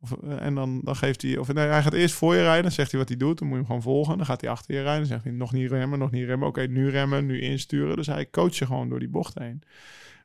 [0.00, 1.36] Of, eh, en dan, dan geeft hij...
[1.38, 2.62] Of nee, hij gaat eerst voor je rijden.
[2.62, 3.38] Dan zegt hij wat hij doet.
[3.38, 4.16] Dan moet je hem gewoon volgen.
[4.16, 4.98] Dan gaat hij achter je rijden.
[5.00, 6.48] Dan zegt hij nog niet remmen, nog niet remmen.
[6.48, 7.96] Oké, nu remmen, nu insturen.
[7.96, 9.62] Dus hij coacht je gewoon door die bocht heen.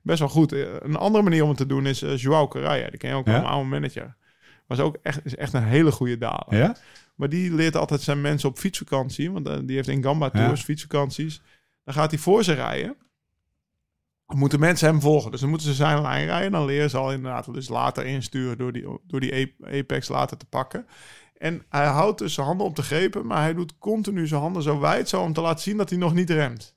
[0.06, 0.52] Best wel goed.
[0.52, 2.89] Eh, Een andere manier om het te doen is uh, Joao Correia.
[2.89, 3.38] Die ken je ook, Ja.
[3.38, 4.15] een oude manager.
[4.68, 6.56] Was ook echt, is echt een hele goede daler.
[6.58, 6.76] Ja?
[7.15, 9.32] Maar die leert altijd zijn mensen op fietsvakantie.
[9.32, 10.44] Want eh, die heeft in Gamba Ja.
[10.46, 11.41] Tours fietsvakanties.
[11.84, 12.96] Dan gaat hij voor ze rijden.
[14.28, 15.32] dan moeten mensen hem volgen.
[15.32, 16.52] Dus dan moeten ze zijn lijn rijden.
[16.52, 20.38] Dan leren ze al inderdaad dus later insturen door die, door die ap- apex later
[20.38, 20.88] te pakken.
[21.38, 24.62] En hij houdt dus zijn handen op de grepen, maar hij doet continu zijn handen
[24.63, 26.74] zo wijd, zo om te laten zien dat hij nog niet remt.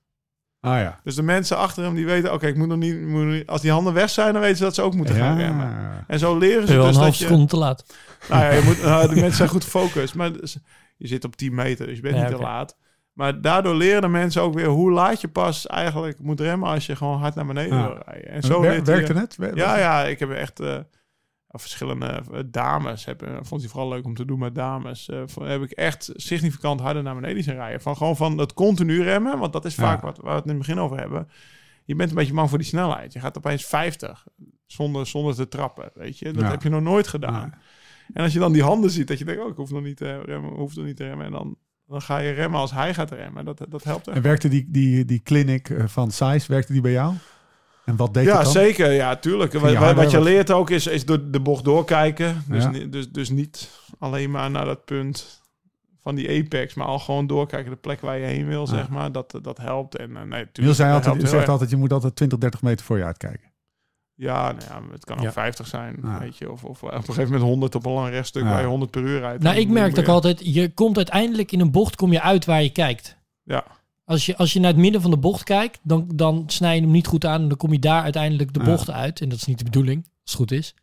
[0.60, 1.00] Ah ja.
[1.04, 3.46] Dus de mensen achter hem die weten, oké, ik moet nog niet, moet nog niet-
[3.46, 6.04] als die handen weg zijn, dan weten ze dat ze ook moeten gaan remmen.
[6.06, 7.84] En zo leren ze Wel een dus half dat je, seconde te laat.
[8.28, 10.58] nou ja, je moet, nou, de mensen zijn goed gefocust, maar dus-
[10.96, 12.44] je zit op 10 meter, dus je bent Ja, niet te oké.
[12.44, 12.76] laat.
[13.12, 16.86] Maar daardoor leren de mensen ook weer hoe laat je pas eigenlijk moet remmen als
[16.86, 17.86] je gewoon hard naar beneden Ja.
[17.86, 18.30] wil rijden.
[18.30, 19.36] En zo Wer- leert hij- werkte het?
[19.36, 20.76] Wer- Ja, ja, ik heb echt eh,
[21.50, 23.04] verschillende eh, dames.
[23.04, 25.10] Heb, eh, vond hij vooral leuk om te doen met dames.
[25.26, 27.80] voor- heb ik echt significant harder naar beneden zien rijden.
[27.80, 30.06] Van gewoon van het continu remmen, want dat is vaak Ja.
[30.06, 31.28] wat waar we het in het begin over hebben.
[31.84, 33.12] Je bent een beetje bang voor die snelheid.
[33.12, 34.26] Je gaat opeens 50
[34.66, 36.32] zonder, zonder te trappen, weet je.
[36.32, 36.50] Dat Ja.
[36.50, 37.54] heb je nog nooit gedaan.
[38.12, 39.96] En als je dan die handen ziet, dat je denkt, oh, ik hoef nog niet
[39.96, 41.26] te remmen, hoef nog niet te remmen.
[41.26, 41.56] En dan,
[41.86, 43.44] dan ga je remmen als hij gaat remmen.
[43.44, 44.16] Dat, dat helpt echt.
[44.16, 47.14] En werkte die, die, die clinic van Size, werkte die bij jou?
[47.88, 48.52] En wat deed Ja, het dan?
[48.52, 48.92] zeker.
[48.92, 49.52] Ja, tuurlijk.
[49.52, 52.44] Wat, je wat- je leert ook is, is door de bocht doorkijken.
[52.48, 52.70] Dus, Ja.
[52.70, 55.42] ni- dus, dus niet alleen maar naar dat punt
[56.02, 58.66] van die apex, maar al gewoon doorkijken de plek waar je heen wil, Ja.
[58.66, 59.12] zeg maar.
[59.12, 59.96] Dat, dat helpt.
[59.96, 61.50] En eh, nee, tuurlijk, Niels zei dat altijd, je zegt erg.
[61.50, 63.52] altijd, je moet altijd 20, 30 meter voor je uitkijken.
[64.14, 65.32] Ja, nou ja, het kan ook Ja.
[65.32, 66.18] 50 zijn, Ja.
[66.18, 66.50] weet je.
[66.52, 68.48] Of, of op een gegeven moment 100 op een lang rechtstuk Ja.
[68.48, 69.42] waar je 100 per uur rijdt.
[69.42, 72.62] Nou, ik merk ook altijd, je komt uiteindelijk in een bocht, kom je uit waar
[72.62, 73.16] je kijkt.
[73.42, 73.64] Ja.
[74.08, 76.80] Als je, als je naar het midden van de bocht kijkt, dan, dan snij je
[76.80, 79.20] hem niet goed aan en dan kom je daar uiteindelijk de bocht uit.
[79.20, 80.74] En dat is niet de bedoeling, als het goed is.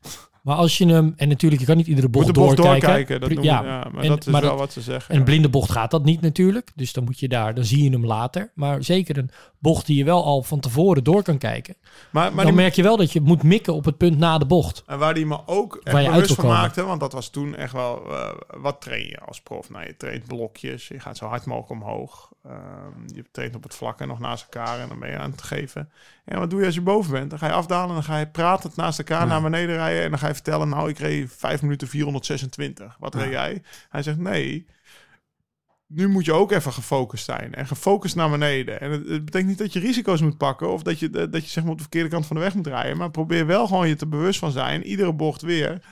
[0.44, 2.88] Maar als je hem, en natuurlijk, je kan niet iedere Moet bocht, de bocht doorkijken.
[2.88, 3.20] doorkijken.
[3.20, 5.14] Dat noemen, ja, ja, maar en- dat is maar wel dat- wat ze zeggen.
[5.14, 6.72] En een blinde bocht gaat dat niet natuurlijk.
[6.76, 8.52] Dus dan moet je daar, dan zie je hem later.
[8.56, 9.30] Maar zeker een
[9.66, 11.76] bocht die je wel al van tevoren door kan kijken.
[12.10, 14.46] maar, maar dan merk je wel dat je moet mikken op het punt na de
[14.46, 14.84] bocht.
[14.86, 17.56] En waar die me ook echt Waar je bewust van maakte, want dat was toen
[17.56, 19.70] echt wel, eh, wat train je als prof?
[19.70, 22.34] Nou, je traint blokjes, je gaat zo hard mogelijk omhoog.
[22.46, 25.32] Ehm, je traint op het vlak en nog naast elkaar en dan ben je aan
[25.32, 25.90] het geven.
[26.26, 27.30] En wat doe je als je boven bent?
[27.30, 29.26] Dan ga je afdalen en dan ga je pratend naast elkaar Ja.
[29.26, 30.04] naar beneden rijden.
[30.04, 32.96] En dan ga je vertellen, nou, ik reed 5 minuten 426.
[33.00, 33.20] Wat Ja.
[33.20, 33.62] reed jij?
[33.90, 34.66] Hij zegt, nee,
[35.88, 37.54] nu moet je ook even gefocust zijn.
[37.54, 38.80] En gefocust naar beneden.
[38.80, 40.72] En het, het betekent niet dat je risico's moet pakken.
[40.72, 42.68] Of dat je, dat je zeg maar op de verkeerde kant van de weg moet
[42.68, 42.98] rijden.
[42.98, 44.84] Maar probeer wel gewoon je te bewust van zijn.
[44.84, 45.86] Iedere bocht weer.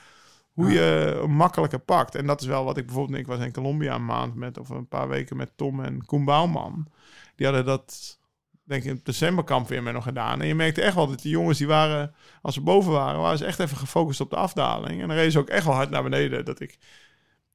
[0.52, 2.16] Hoe je makkelijker pakt.
[2.16, 3.20] En dat is wel wat ik bijvoorbeeld...
[3.20, 4.58] Ik was in Colombia een maand met...
[4.58, 6.88] Of een paar weken met Tom en Koen Bouwman.
[7.36, 8.20] Die hadden dat...
[8.66, 10.42] Denk ik in het decemberkamp weer met nog gedaan.
[10.42, 12.16] En je merkte echt wel dat die jongens die waren...
[12.42, 15.02] Als ze boven waren, waren ze echt even gefocust op de afdaling.
[15.02, 16.46] En dan reden ze ook echt wel hard naar beneden.
[16.46, 16.78] Dat ik...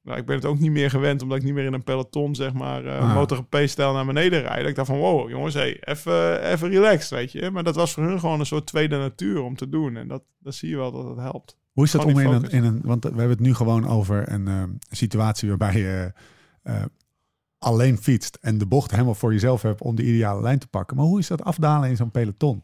[0.09, 2.35] Nou, ik ben het ook niet meer gewend, omdat ik niet meer in een peloton,
[2.35, 3.13] zeg maar, eh Ah.
[3.13, 4.67] MotoGP-stijl naar beneden rijd.
[4.67, 7.51] Ik dacht van, wow, jongens, hey, even, even relaxed, weet je.
[7.51, 9.97] Maar dat was voor hun gewoon een soort tweede natuur om te doen.
[9.97, 11.57] En dat, dat zie je wel dat het helpt.
[11.71, 12.81] Hoe is dat om in een, in een...
[12.83, 16.13] Want we hebben het nu gewoon over een eh, situatie waarbij je
[16.63, 16.83] eh,
[17.57, 18.37] alleen fietst...
[18.41, 20.97] en de bocht helemaal voor jezelf hebt om de ideale lijn te pakken.
[20.97, 22.63] Maar hoe is dat afdalen in zo'n peloton?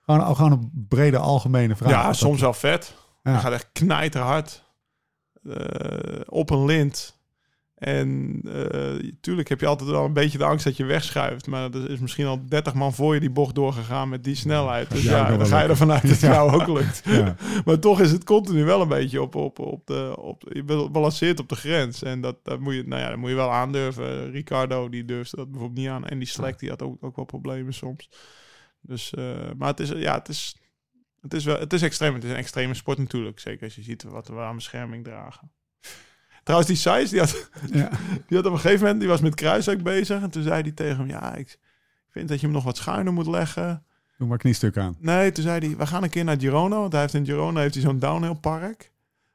[0.00, 1.90] Gewoon, gewoon een brede algemene vraag.
[1.90, 2.94] ja, soms wel vet.
[3.22, 3.32] Ja.
[3.32, 4.71] Je gaat echt knijterhard eh,
[6.26, 7.20] op een lint.
[7.82, 11.46] En eh tuurlijk heb je altijd wel een beetje de angst dat je wegschuift.
[11.46, 14.90] Maar er is misschien al 30 man voor je die bocht doorgegaan met die snelheid.
[14.90, 17.02] Dus Ja, dan ga je ervan uit dat het jou ook lukt.
[17.04, 17.36] Ja.
[17.64, 20.14] Maar toch is het continu wel een beetje op, op, op de.
[20.18, 22.02] Op, je balanceert op de grens.
[22.02, 24.30] En dat, dat, moet je, nou ja, dat moet je wel aandurven.
[24.30, 26.06] Ricardo die durfde dat bijvoorbeeld niet aan.
[26.06, 28.08] En die Slack die had ook, ook wel problemen soms.
[28.80, 29.24] Dus, eh,
[29.56, 30.56] maar het is, ja, het is,
[31.22, 32.14] het is wel, het is extreem.
[32.14, 33.40] Het is een extreme sport natuurlijk.
[33.40, 35.52] Zeker als je ziet wat we aan bescherming dragen.
[36.42, 37.90] Trouwens, die Sijs, die had, Ja.
[38.26, 40.22] die had op een gegeven moment, die was met kruiswerk bezig.
[40.22, 41.58] En toen zei hij tegen hem, ja, ik
[42.10, 43.84] vind dat je hem nog wat schuiner moet leggen.
[44.18, 44.96] Doe maar kniestuk aan.
[44.98, 46.76] Nee, toen zei hij, we gaan een keer naar Girona.
[46.76, 48.92] Want hij heeft in Girona heeft hij zo'n downhill park.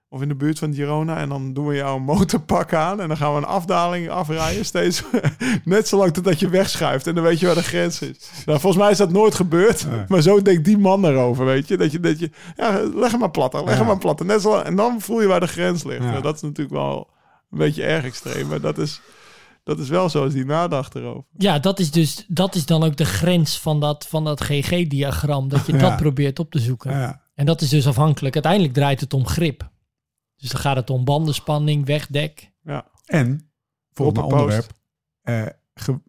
[0.09, 1.17] Of in de buurt van Girona.
[1.17, 3.01] En dan doen we jou een motorpak aan.
[3.01, 4.65] En dan gaan we een afdaling afrijden.
[4.65, 5.03] Steeds
[5.63, 7.07] net zolang totdat je wegschuift.
[7.07, 8.29] En dan weet je waar de grens is.
[8.45, 9.87] Nou, volgens mij is dat nooit gebeurd.
[9.89, 10.03] Nee.
[10.07, 11.77] Maar zo denkt die man erover, weet je.
[11.77, 13.59] Dat je, dat je ja, leg hem maar platter.
[13.63, 13.77] Leg Ja.
[13.77, 14.25] hem maar platter.
[14.25, 16.03] Net zo, en dan voel je waar de grens ligt.
[16.03, 16.09] Ja.
[16.09, 17.09] Nou, dat is natuurlijk wel
[17.51, 18.47] een beetje erg extreem.
[18.47, 19.01] Maar dat is,
[19.63, 21.23] dat is wel zoals die nadacht erover.
[21.37, 25.49] Ja, dat is dus dat is dan ook de grens van dat, van dat GG-diagram.
[25.49, 25.79] Dat je Ja.
[25.79, 26.91] dat probeert op te zoeken.
[26.91, 27.21] Ja.
[27.35, 28.33] En dat is dus afhankelijk.
[28.33, 29.69] Uiteindelijk draait het om grip.
[30.37, 32.51] Dus dan gaat het om bandenspanning, wegdek.
[33.05, 33.49] En,
[33.93, 34.41] volgende Op de post.
[34.41, 34.71] onderwerp,
[35.21, 35.45] eh,
[35.75, 36.01] ge-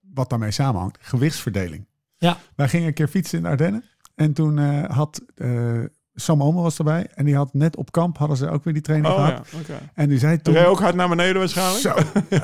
[0.00, 1.86] wat daarmee samenhangt, gewichtsverdeling.
[2.16, 2.36] Ja.
[2.56, 3.84] Wij gingen een keer fietsen in de Ardennen.
[4.14, 5.80] En toen eh, had eh,
[6.14, 7.06] Sam Omer was erbij.
[7.14, 9.48] En die had net op kamp, hadden ze ook weer die training Oh gehad.
[9.50, 9.78] ja, oké.
[9.94, 11.80] En die zei Toen je ook hard naar beneden waarschijnlijk?
[11.80, 11.94] Zo.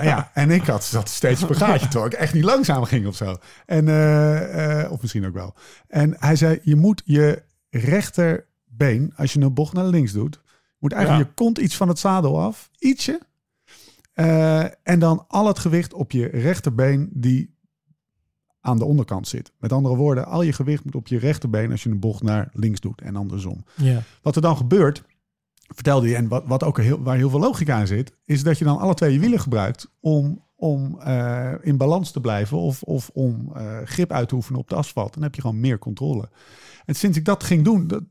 [0.03, 3.37] ja, en ik had zat steeds bagage, terwijl ik echt niet langzaam ging of zo.
[3.67, 5.55] En, eh, eh, of misschien ook wel.
[5.89, 10.41] En hij zei, je moet je rechterbeen, als je een bocht naar links doet,
[10.79, 11.29] moet eigenlijk Ja.
[11.29, 13.21] je kont iets van het zadel af, ietsje.
[14.13, 17.57] Eh, en dan al het gewicht op je rechterbeen die
[18.61, 19.53] aan de onderkant zit.
[19.59, 22.49] Met andere woorden, al je gewicht moet op je rechterbeen als je een bocht naar
[22.53, 23.65] links doet en andersom.
[23.75, 24.03] Ja.
[24.23, 25.03] Wat er dan gebeurt,
[25.75, 28.59] vertelde je, en wat, wat ook heel, waar heel veel logica aan zit, is dat
[28.59, 32.83] je dan alle twee je wielen gebruikt om, om eh, in balans te blijven of,
[32.83, 35.15] of om eh, grip uit te oefenen op de asfalt.
[35.15, 36.29] Dan heb je gewoon meer controle.
[36.85, 38.03] En sinds ik dat ging doen, dat,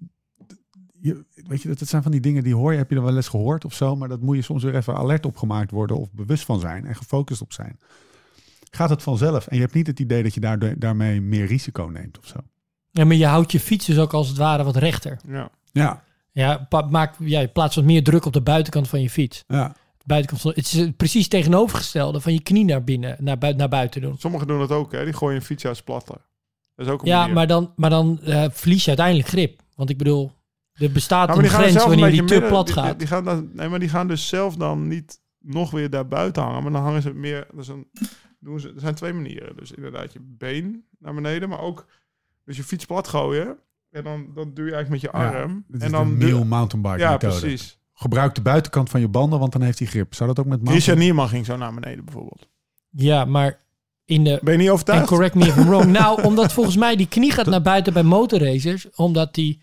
[1.01, 3.03] je, weet je, dat, dat zijn van die dingen die hoor je, heb je dan
[3.03, 5.71] wel eens gehoord of zo, maar dat moet je soms weer even alert op gemaakt
[5.71, 7.79] worden of bewust van zijn en gefocust op zijn.
[8.71, 11.83] Gaat het vanzelf en je hebt niet het idee dat je daardoor, daarmee meer risico
[11.83, 12.37] neemt of zo.
[12.91, 15.19] ja, maar je houdt je fiets dus ook als het ware wat rechter.
[15.27, 15.49] Ja.
[15.71, 19.43] Ja, Ja, maak, ja, je plaatst wat meer druk op de buitenkant van je fiets.
[19.47, 19.67] ja.
[19.97, 23.53] De buitenkant van, het is het precies tegenovergestelde van je knie naar binnen, naar, bui-
[23.55, 24.17] naar buiten doen.
[24.17, 25.03] Sommigen doen dat ook, hè.
[25.03, 26.15] Die gooien een fiets uit platter.
[26.75, 27.33] Dat is ook een Ja, manier.
[27.35, 29.61] maar dan, maar dan eh, verlies je uiteindelijk grip.
[29.75, 30.31] Want ik bedoel,
[30.77, 32.99] er bestaat Ja, een grens wanneer die te midden- plat die- gaat.
[32.99, 36.43] Die, gaan dan, nee, maar die gaan dus zelf dan niet nog weer daar buiten
[36.43, 36.63] hangen.
[36.63, 37.47] Maar dan hangen ze meer...
[37.51, 37.87] Dat is een,
[38.39, 39.55] doen ze, er zijn twee manieren.
[39.55, 41.85] Dus inderdaad je been naar beneden, maar ook...
[42.45, 43.57] Dus je fiets plat gooien.
[43.91, 45.65] En dan, dan duw je eigenlijk met je Ja, arm.
[45.67, 47.39] Dit en dan Neil mountainbike Ja, methode.
[47.39, 47.79] precies.
[47.93, 50.13] Gebruik de buitenkant van je banden, want dan heeft hij grip.
[50.13, 50.99] Zou dat ook met Christian mountain...
[50.99, 52.47] Nierman ging zo naar beneden bijvoorbeeld.
[52.89, 53.59] Ja, maar
[54.05, 54.39] in de...
[54.43, 55.07] Ben je niet En overtuigd?
[55.07, 55.91] correct me if I'm wrong.
[55.99, 58.89] Nou, omdat volgens mij die knie gaat naar buiten bij motorracers.
[58.95, 59.61] Omdat die,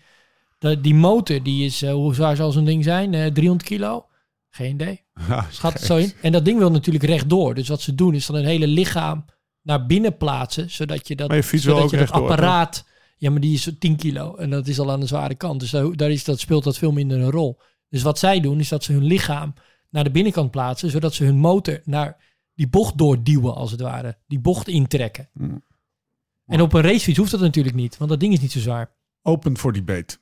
[0.57, 3.13] de, die motor, die is, eh, hoe zwaar zal zo'n ding zijn?
[3.13, 4.05] Eh 300 kilo?
[4.49, 5.03] Geen idee.
[5.27, 6.13] Ja, Schat het zo in.
[6.21, 7.53] En dat ding wil natuurlijk rechtdoor.
[7.53, 9.25] Dus wat ze doen is dan een hele lichaam
[9.61, 10.69] naar binnen plaatsen.
[10.69, 12.85] Zodat je dat, Maar je zodat je dat apparaat...
[13.17, 14.35] Ja, maar die is 10 kilo.
[14.35, 15.59] En dat is al aan de zware kant.
[15.59, 17.59] Dus daar, daar is, dat speelt dat veel minder een rol.
[17.89, 19.53] Dus wat zij doen is dat ze hun lichaam
[19.89, 20.89] naar de binnenkant plaatsen.
[20.89, 22.17] Zodat ze hun motor naar
[22.53, 24.17] die bocht doorduwen als het ware.
[24.27, 25.29] Die bocht intrekken.
[25.33, 25.63] Mm.
[26.45, 27.97] En op een racefiets hoeft dat natuurlijk niet.
[27.97, 28.95] Want dat ding is niet zo zwaar.
[29.21, 30.17] Open voor debate.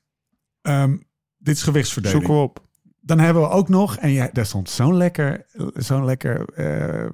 [0.63, 0.97] Ehm,
[1.38, 2.19] dit is gewichtsverdeling.
[2.19, 2.60] Zoeken we op.
[3.02, 7.10] Dan hebben we ook nog, en ja, daar stond zo'n lekker, zo'n lekker eh,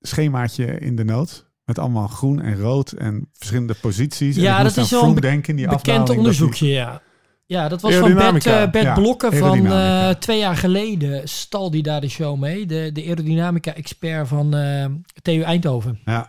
[0.00, 1.50] schemaatje in de noot.
[1.64, 4.36] Met allemaal groen en rood en verschillende posities.
[4.36, 7.02] Ja, dat is wel denken, die Bekend onderzoekje, ja.
[7.46, 11.28] Ja, dat was van Bert, eh, Bert Ja, Blokken van eh, twee jaar geleden.
[11.28, 12.66] Stal die daar de show mee.
[12.66, 14.84] De, de aerodynamica-expert van eh,
[15.22, 16.00] TU Eindhoven.
[16.04, 16.28] Ja,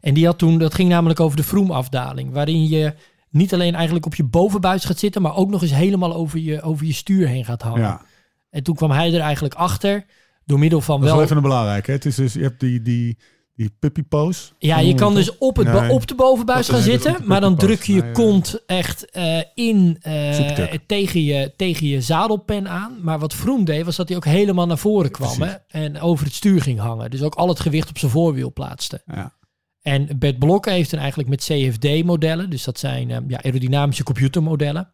[0.00, 2.32] En die had toen, dat ging namelijk over de Vroom-afdaling.
[2.32, 2.94] Waarin je
[3.34, 6.62] niet alleen eigenlijk op je bovenbuis gaat zitten, maar ook nog eens helemaal over je,
[6.62, 7.80] over je stuur heen gaat hangen.
[7.80, 8.00] ja.
[8.50, 10.04] En toen kwam hij er eigenlijk achter,
[10.44, 11.14] door middel van dat is wel...
[11.16, 11.90] wel even een belangrijke.
[11.90, 13.18] Het is dus, je hebt die, die,
[13.54, 14.52] die puppy pose.
[14.58, 15.90] Ja, je kan dus op, het, Nee.
[15.90, 20.72] op de bovenbuis gaan zitten, maar dan druk je je kont echt eh, in eh,
[20.86, 22.98] tegen, je, tegen je zadelpen aan.
[23.02, 26.24] Maar wat Vroom deed, was dat hij ook helemaal naar voren kwam hè, en over
[26.24, 27.10] het stuur ging hangen.
[27.10, 29.02] Dus ook al het gewicht op zijn voorwiel plaatste.
[29.06, 29.32] Ja.
[29.84, 34.92] En Bert Blokker heeft dan eigenlijk met CFD-modellen, dus dat zijn eh, ja, aerodynamische computermodellen,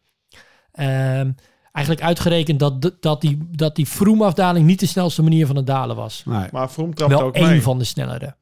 [0.72, 1.31] ehm,
[1.72, 5.66] eigenlijk uitgerekend dat, de- dat die, dat die Vroom-afdaling niet de snelste manier van het
[5.66, 6.48] dalen was Nee.
[6.53, 7.62] Maar Vroom trapt wel ook één mee.
[7.62, 8.37] van de snellere.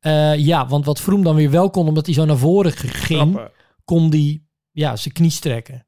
[0.00, 3.32] Eh, ja, want wat Vroom dan weer wel kon, omdat hij zo naar voren ging,
[3.32, 3.50] Trappen.
[3.84, 5.86] kon die ja, zijn knie strekken.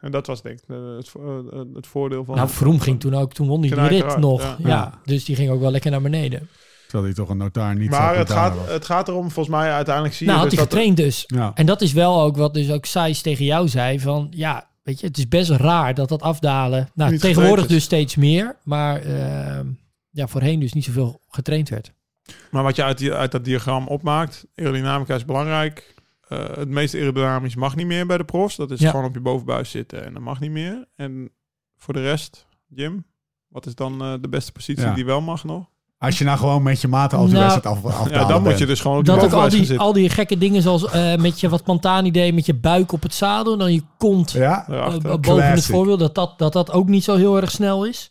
[0.00, 2.34] En dat was denk ik eh, het, eh, het voordeel van...
[2.36, 4.40] nou, Vroom ging toen ook, toen won hij hij rit nog.
[4.42, 4.56] ja.
[4.58, 4.68] Ja.
[4.68, 5.00] Ja.
[5.04, 6.48] dus die ging ook wel lekker naar beneden.
[6.94, 8.68] Terwijl hij toch een notaar niet Maar het gaat, was.
[8.68, 10.78] het gaat erom, volgens mij uiteindelijk zie je Nou, had dus hij dat...
[10.78, 11.24] getraind dus.
[11.26, 11.52] Ja.
[11.54, 15.00] En dat is wel ook wat dus ook Sijs tegen jou zei, van ja, weet
[15.00, 19.00] je, het is best raar dat dat afdalen, nou Niet tegenwoordig dus steeds meer, maar
[19.02, 19.66] ehm,
[20.10, 21.92] ja, voorheen dus niet zoveel getraind werd.
[22.50, 25.94] Maar wat je uit, die, uit dat diagram opmaakt, aerodynamica is belangrijk.
[26.28, 28.56] Eh, het meest aerodynamisch mag niet meer bij de profs.
[28.56, 28.90] Dat is Ja.
[28.90, 30.88] gewoon op je bovenbuis zitten en dat mag niet meer.
[30.96, 31.30] En
[31.76, 33.04] voor de rest, Jim,
[33.48, 34.94] wat is dan eh, de beste positie Ja.
[34.94, 35.72] die wel mag nog?
[36.04, 38.42] Als je nou gewoon met je maten als je Nou, wedstrijd af, afdalen Ja, dan
[38.42, 40.90] moet je dus gewoon op je Dat ook al die, al die gekke dingen zoals
[40.90, 43.82] eh, met je, wat Pantani deed, met je buik op het zadel en dan je
[43.98, 47.50] kont Ja, eh, boven het voorwiel, dat dat, dat dat ook niet zo heel erg
[47.50, 48.10] snel is.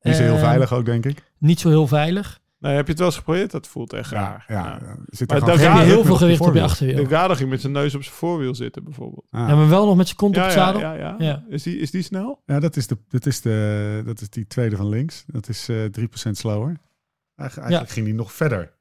[0.00, 1.22] die is heel Eh, veilig ook, denk ik.
[1.38, 2.38] Niet zo heel veilig.
[2.58, 3.50] Nee, heb je het wel eens geprobeerd?
[3.50, 4.44] Dat voelt echt Ja, raar.
[4.48, 4.54] ja.
[4.64, 4.80] Ja.
[4.80, 6.96] Er zit Maar er daar heel veel gewicht op je achterwiel.
[6.96, 9.24] De Gade ging met zijn neus op zijn voorwiel zitten bijvoorbeeld.
[9.30, 9.48] Ja.
[9.48, 10.80] Ja, maar wel nog met zijn kont op Ja, het ja, zadel.
[10.80, 11.14] ja, ja.
[11.18, 11.42] Ja.
[11.48, 12.40] Is, die, is die snel?
[12.46, 15.24] Ja, dat is, de, dat, is de, dat is die tweede van links.
[15.26, 16.76] Dat is eh 3% slower.
[17.36, 18.74] Eigen- Eigenlijk ging die nog verder.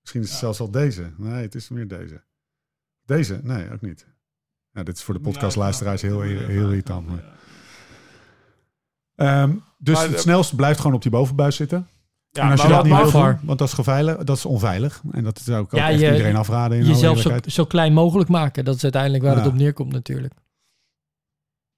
[0.00, 1.12] Misschien is het zelfs al deze.
[1.16, 2.22] Nee, het is meer deze.
[3.04, 3.40] Deze?
[3.42, 4.06] Nee, ook niet.
[4.70, 7.06] Ja, dit is voor de podcastluisteraars heel, heel, heel irritant.
[7.06, 7.24] Maar.
[9.14, 11.88] Ehm, dus Maar het snelste blijft gewoon op die bovenbuis zitten.
[12.30, 14.44] Ja, en als je maar dat niet wil doen, want dat is, geveilig, dat is
[14.44, 15.02] onveilig.
[15.12, 16.76] En dat zou ik ook Ja, echt je- iedereen afraden.
[16.78, 18.64] In alle Jezelf zo, zo klein mogelijk maken.
[18.64, 20.34] Dat is uiteindelijk waar het op neerkomt natuurlijk.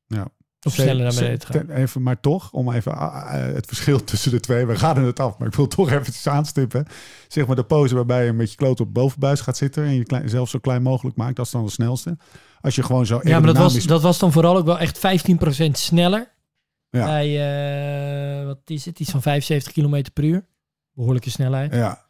[0.07, 0.29] Ja.
[0.67, 1.71] Of sneller naar beneden te gaan.
[1.71, 4.67] Even, maar toch, om even ah, ah, het verschil tussen de twee.
[4.67, 6.87] We gaan het af, maar ik wil toch even aanstippen.
[7.29, 9.85] Zeg maar de pose waarbij je met je kloot op bovenbuis gaat zitten...
[9.85, 12.17] en je klein, zelf zo klein mogelijk maakt, dat is dan de snelste.
[12.61, 14.99] Als je gewoon zo Ja, maar dat was, dat was dan vooral ook wel echt
[15.67, 16.35] 15% sneller.
[16.91, 17.05] Ja.
[17.05, 19.01] Bij, eh, wat is het?
[19.01, 20.47] Iets van 75 km per uur.
[20.93, 21.75] Behoorlijke snelheid.
[21.75, 22.05] Ja.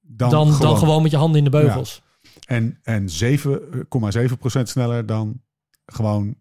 [0.00, 0.78] Dan, Dan, dan, gewoon.
[0.78, 1.02] gewoon.
[1.02, 2.02] met je handen in de beugels.
[2.46, 5.40] En, en 7,7% sneller dan
[5.86, 6.36] gewoon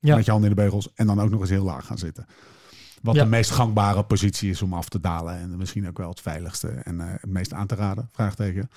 [0.00, 0.16] Ja.
[0.16, 2.26] met je handen in de beugels en dan ook nog eens heel laag gaan zitten.
[3.02, 3.22] Wat Ja.
[3.22, 6.68] de meest gangbare positie is om af te dalen en misschien ook wel het veiligste
[6.68, 8.08] en eh, het meest aan te raden.
[8.12, 8.70] Vraagteken.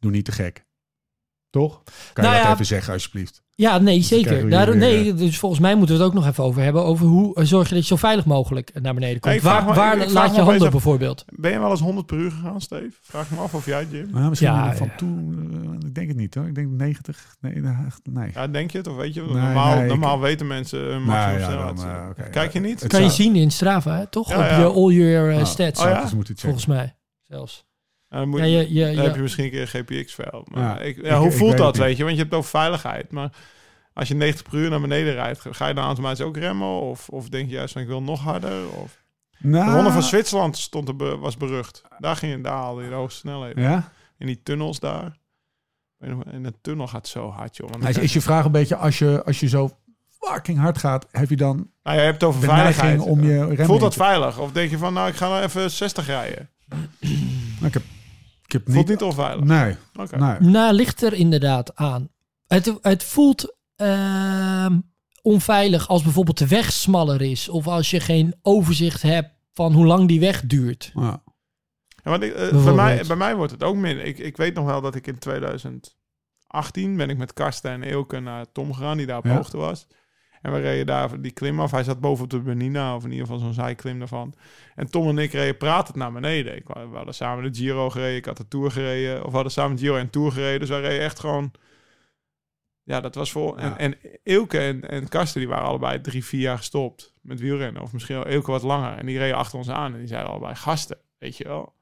[0.00, 0.64] Doe niet te gek.
[1.52, 1.82] Toch?
[2.12, 3.42] Kan Nou je dat ja, even zeggen alsjeblieft?
[3.54, 4.44] Ja, nee, zeker.
[4.76, 6.84] nee, weer, dus volgens mij moeten we het ook nog even over hebben.
[6.84, 9.40] Over hoe eh, zorg je dat je zo veilig mogelijk naar beneden komt.
[9.40, 11.24] Waar me- waar ik- ik vraag laat je handen af- bijvoorbeeld?
[11.36, 12.90] Ben je wel eens 100 per uur gegaan, Steve?
[13.02, 14.08] Vraag me af of jij, Jim.
[14.10, 14.96] Nou, misschien Ja, van ja.
[14.96, 15.48] toen,
[15.80, 16.46] eh, ik denk het niet hoor.
[16.46, 17.36] Ik denk 90.
[17.40, 17.72] Nee, nee.
[18.12, 18.30] nee.
[18.34, 18.86] Ja, denk je het?
[18.86, 19.20] Of weet je?
[19.22, 22.60] Nee, normaal nee, ik- normaal weten mensen hun Nou maximum ja, dan, eh, Kijk je
[22.60, 22.80] niet?
[22.80, 24.06] Het Kan je zien in Strava, hè?
[24.06, 24.28] toch?
[24.28, 24.58] Ja, Op ja.
[24.58, 27.64] je all your eh, Ah, stats, Oh volgens mij zelfs.
[28.12, 30.44] Ja, dan moet, Ja, je, je, dan je- heb je misschien een keer een GPX-vel.
[30.50, 32.04] Maar Ja, ja, hoe ik voelt weet dat, weet je?
[32.04, 33.10] Want je hebt over veiligheid.
[33.10, 33.32] Maar
[33.94, 36.68] als je 90 per uur naar beneden rijdt, ga je dan automatisch ook remmen?
[36.80, 38.68] Of, of denk je juist van ik wil nog harder?
[38.70, 39.00] Of...
[39.38, 41.82] Nou, De ronde van Zwitserland stond er, be- was berucht.
[41.98, 43.62] Daar ging je, daar haalde je de hoogste snelheden.
[43.62, 43.92] Ja?
[44.18, 45.16] In die tunnels daar.
[46.30, 47.68] In de tunnel gaat zo hard, joh.
[47.70, 49.70] Want Nou, Is, is je vraag een beetje, als je, als je zo
[50.20, 53.00] fucking hard gaat, heb je dan Nou, je hebt het over veiligheid.
[53.00, 54.38] om je Voelt dat veilig?
[54.38, 56.50] Of denk je van, nou, ik ga nou even 60 rijden?
[56.68, 57.82] Nou, ik heb,
[58.54, 59.00] ik heb Voelt niet...
[59.00, 59.44] niet onveilig?
[59.44, 60.18] Nee, Oké.
[60.18, 60.50] nee.
[60.50, 62.08] Nou, ligt er inderdaad aan.
[62.46, 64.78] Het, het voelt ehm,
[65.22, 67.48] onveilig als bijvoorbeeld de weg smaller is.
[67.48, 70.92] Of als je geen overzicht hebt van hoe lang die weg duurt.
[70.94, 71.22] Ja.
[72.04, 74.04] Ja, want ik, eh, bij, mij, bij mij wordt het ook minder.
[74.04, 78.20] Ik, ik weet nog wel dat ik in 2018 ben ik met Karsten en Eelke
[78.20, 79.34] naar Tom gegaan, die daar op Ja.
[79.34, 79.86] hoogte was.
[80.42, 81.70] En we reden daar die klim af.
[81.70, 84.34] Hij zat boven op de Bernina, of in ieder geval zo'n zijklim daarvan.
[84.74, 86.56] En Tom en ik reden pratend naar beneden.
[86.56, 89.18] Ik, we hadden samen de Giro gereden, ik had de Tour gereden.
[89.18, 90.60] Of we hadden samen Giro en Tour gereden.
[90.60, 91.52] Dus wij reden echt gewoon...
[92.82, 93.60] Ja, dat was voor...
[93.60, 93.62] Ja.
[93.62, 97.82] En, en Eelke en, en Karsten, die waren allebei drie, vier jaar gestopt met wielrennen.
[97.82, 98.98] Of misschien wel Eelke wat langer.
[98.98, 101.74] En die reden achter ons aan en die zeiden allebei, gasten, weet je wel.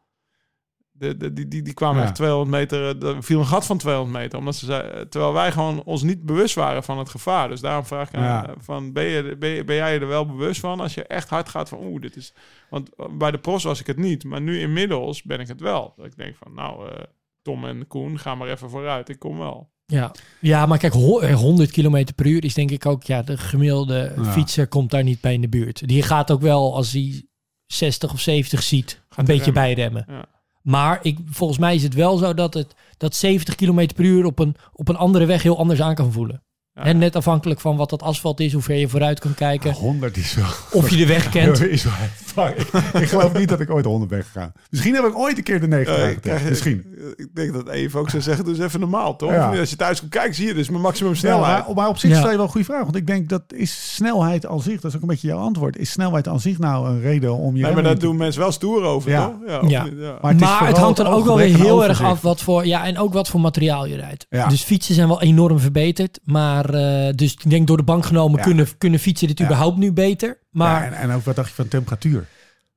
[1.00, 2.06] De, de, die, die, die kwamen Ja.
[2.06, 4.38] echt 200 meter, eh, er viel een gat van 200 meter.
[4.38, 7.48] Omdat ze zei, terwijl wij gewoon ons niet bewust waren van het gevaar.
[7.48, 8.46] Dus daarom vraag ik aan, Ja.
[8.48, 11.28] eh, van, ben, je, ben, je- ben jij er wel bewust van als je echt
[11.28, 12.34] hard gaat van, oeh, dit is...
[12.70, 15.60] Want eh, bij de pros was ik het niet, maar nu inmiddels ben ik het
[15.60, 15.92] wel.
[15.96, 17.02] Dat ik denk van, nou, eh,
[17.42, 19.70] Tom en Koen, ga maar even vooruit, ik kom wel.
[19.86, 23.02] Ja, ja maar kijk, ho- eh, 100 km per uur is denk ik ook...
[23.02, 24.24] Ja, de gemiddelde Ja.
[24.24, 25.88] fietser komt daar niet bij in de buurt.
[25.88, 27.24] Die gaat ook wel, als hij
[27.66, 29.62] 60 of 70 ziet, een beetje remmen.
[29.62, 30.04] bijremmen.
[30.08, 30.24] Ja.
[30.62, 34.24] Maar ik, volgens mij is het wel zo dat, het, dat 70 km per uur
[34.24, 36.42] op een, op een andere weg heel anders aan kan voelen.
[36.84, 39.72] Ja, En net afhankelijk van wat dat asfalt is, hoe ver je vooruit kan kijken.
[39.72, 40.46] 100 is wel...
[40.72, 41.60] Of je de weg kent.
[41.60, 41.92] Is wel
[42.24, 42.56] fuck.
[42.58, 44.52] ik, ik geloof niet dat ik ooit 100 ben gegaan.
[44.70, 46.22] Misschien heb ik ooit een keer de 90 Eh, aangetikt.
[46.26, 46.84] krijg je- Misschien.
[47.16, 49.30] Ik denk dat Eve ook zou zeggen, dus even normaal, toch?
[49.30, 49.58] Ja.
[49.58, 51.66] Als je thuis komt kijken, zie je dus mijn maximum Ja, snelheid.
[51.66, 52.16] maar, maar op zich Ja.
[52.16, 52.82] stel je wel een goede vraag.
[52.82, 55.76] Want ik denk dat is snelheid aan zich, dat is ook een beetje jouw antwoord.
[55.78, 58.52] Is snelheid aan zich nou een reden om je nee, maar daar doen mensen wel
[58.52, 59.26] stoer over, Ja.
[59.26, 59.70] toch?
[59.70, 59.84] Ja.
[60.20, 62.86] Maar het, maar het hangt dan ook wel weer heel erg af wat voor, ja,
[62.86, 64.26] en ook wat voor materiaal je rijdt.
[64.30, 64.48] Ja.
[64.48, 66.18] Dus fietsen zijn wel enorm verbeterd.
[66.24, 68.44] Maar eh, dus ik denk door de bank genomen Ja.
[68.44, 69.44] kunnen, kunnen fietsen dit Ja.
[69.44, 70.38] überhaupt nu beter.
[70.50, 72.26] Maar Ja, en, en ook wat dacht je van temperatuur?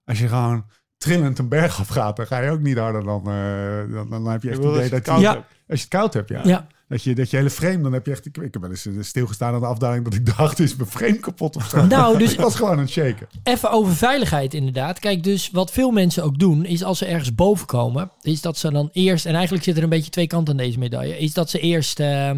[0.05, 0.65] Als je gewoon
[0.97, 3.21] trillend een berg afgaat, dan ga je ook niet harder dan...
[3.27, 5.11] eh, dan, dan heb je echt het idee dat het je...
[5.11, 5.33] koud Ja.
[5.33, 5.45] hebt.
[5.67, 6.41] Als je het koud hebt, ja.
[6.43, 8.25] ja, Dat, je, dat je hele frame, dan heb je echt...
[8.25, 10.89] Ik, ik heb wel eens eh, stilgestaan aan de afdaling dat ik dacht, is mijn
[10.89, 11.85] frame kapot of zo?
[11.85, 13.27] nou dus Ik was gewoon aan het shaken.
[13.43, 14.99] Even over veiligheid inderdaad.
[14.99, 18.57] Kijk, dus wat veel mensen ook doen, is als ze ergens boven komen, is dat
[18.57, 21.33] ze dan eerst, en eigenlijk zit er een beetje twee kanten aan deze medaille, is
[21.33, 22.31] dat ze eerst eh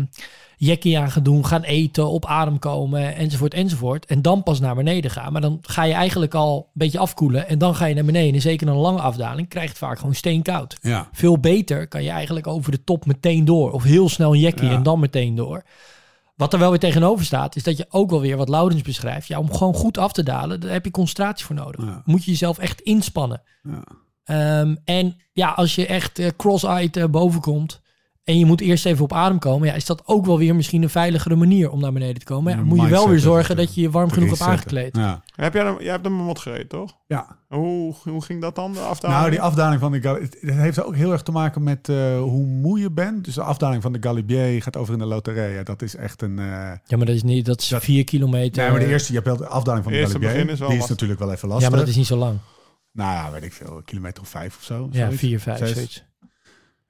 [0.58, 4.06] jackie aan gaan doen, gaan eten, op adem komen, enzovoort, enzovoort.
[4.06, 5.32] En dan pas naar beneden gaan.
[5.32, 8.34] Maar dan ga je eigenlijk al een beetje afkoelen en dan ga je naar beneden.
[8.34, 10.78] En zeker een lange afdaling krijgt het vaak gewoon steenkoud.
[10.82, 11.10] Ja.
[11.12, 13.72] Veel beter kan je eigenlijk over de top meteen door.
[13.72, 14.74] Of heel snel een jackie Ja.
[14.76, 15.64] en dan meteen door.
[16.36, 19.28] Wat er wel weer tegenover staat, is dat je ook wel weer wat Laurens beschrijft.
[19.28, 21.86] Ja, om gewoon goed af te dalen, daar heb je concentratie voor nodig.
[21.86, 22.02] Ja.
[22.06, 23.42] Moet je jezelf echt inspannen.
[23.64, 23.84] Ja.
[24.24, 27.82] Ehm, en ja, als je echt eh, cross-eyed eh, boven komt
[28.26, 30.84] en je moet eerst even op adem komen, ja, is dat ook wel weer misschien
[30.84, 32.56] een veiligere manier om naar beneden te komen.
[32.58, 34.96] Ja, moet je wel weer zorgen dat je je warm genoeg hebt aangekleed.
[34.96, 35.24] Ja.
[35.36, 36.98] Heb jij, hem, jij hebt hem een mot gereden, toch?
[37.08, 37.38] ja.
[37.50, 39.20] Hoe, hoe ging dat dan, de afdaling?
[39.20, 41.90] Nou, die afdaling van de Gal- het het heeft ook heel erg te maken met
[41.90, 43.26] eh, hoe moe je bent.
[43.26, 45.64] Dus de afdaling van de Galibier gaat over in de Loterij.
[45.64, 46.40] Dat is echt een...
[46.40, 46.46] eh,
[46.86, 48.62] Ja, maar dat is niet, dat is Dat- vier kilometer.
[48.64, 50.50] nee, maar de eerste, je hebt wel de afdaling van de Galibier.
[50.50, 51.70] is die is natuurlijk wel even ja, lastig.
[51.72, 52.38] maar dat is niet zo lang.
[52.92, 54.88] Nou ja, weet ik veel, een kilometer of vijf of zo.
[54.92, 55.20] Ja, zoiets.
[55.20, 55.72] vier, vijf, Zes.
[55.74, 56.04] zoiets.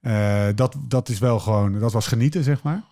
[0.00, 2.82] Eh, dat, dat is wel gewoon, dat was genieten, zeg maar.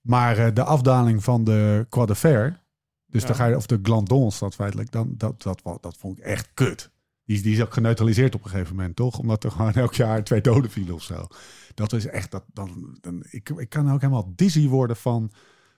[0.00, 2.60] Maar eh, de afdaling van de Croix de Fer,
[3.06, 3.26] dus Ja.
[3.26, 6.24] dan ga je, of de Glandons, dat feitelijk, dan, dat, dat, dat, dat vond ik
[6.24, 6.90] echt kut.
[7.24, 9.18] Die, is- die is ook geneutraliseerd op een gegeven moment, toch?
[9.18, 11.26] Omdat er gewoon elk jaar twee doden vielen of zo.
[11.74, 15.32] Dat is echt, dat, dan, dan, ik, ik kan ook helemaal dizzy worden van,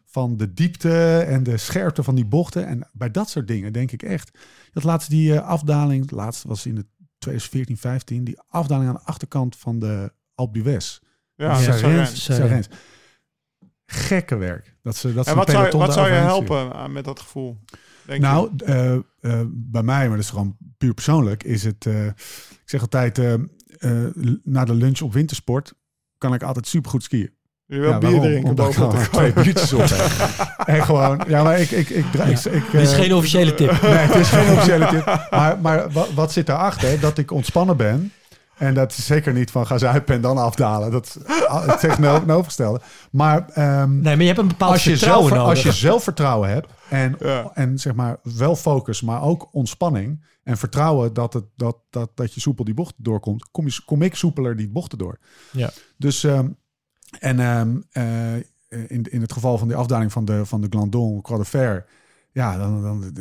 [0.05, 2.67] van de diepte en de scherpte van die bochten.
[2.67, 4.39] En bij dat soort dingen denk ik echt.
[4.73, 6.87] Dat laatste die eh, afdaling, laatst was in de
[7.19, 10.99] 2014, 15, die afdaling aan de achterkant van de D'Huez.
[11.37, 12.69] Ja, Sarens.
[13.87, 14.75] Gekke werk.
[14.83, 17.59] Dat ze, dat ze En wat zou, wat zou je helpen aan- met dat gevoel?
[18.07, 18.21] Denk?
[18.21, 19.01] Nou, eh, eh,
[19.49, 21.87] bij mij, maar dat is gewoon puur persoonlijk, is het.
[21.87, 23.41] eh, ik zeg altijd, eh, eh,
[24.43, 25.75] na de lunch op wintersport
[26.19, 27.31] kan ik altijd supergoed skiën.
[27.67, 28.27] je wil Ja, bier waarom?
[28.29, 29.81] drinken Omdat ik twee biertjes op.
[30.75, 31.71] En gewoon, ja, maar ik.
[31.71, 33.83] ik, ik, ik, ik, ik, Dit is eh, geen officiële tip.
[33.83, 35.05] Nee, het is geen officiële tip.
[35.31, 37.01] Maar, maar wat, wat zit daarachter?
[37.01, 38.13] Dat ik ontspannen ben.
[38.59, 40.91] En dat is zeker niet van ga zuipen en dan afdalen.
[40.91, 41.19] Dat
[41.67, 42.81] het tegenovergestelde.
[43.11, 45.55] Maar ehm, Nee, maar je hebt een bepaald als, je vertrouwen zelf, nodig.
[45.55, 47.51] als je zelfvertrouwen hebt en, Ja.
[47.55, 52.35] en zeg maar wel focus, maar ook ontspanning en vertrouwen dat, het, dat, dat, dat
[52.35, 55.19] je soepel die bocht doorkomt, kom, je, kom ik soepeler die bochten door.
[55.51, 55.71] Ja.
[55.97, 56.49] Dus ehm,
[57.19, 58.35] en ehm, eh,
[58.69, 61.87] in, in het geval van die afdaling van de, van de Glandon, Croix de Fer,
[62.35, 63.13] ja, dan, dan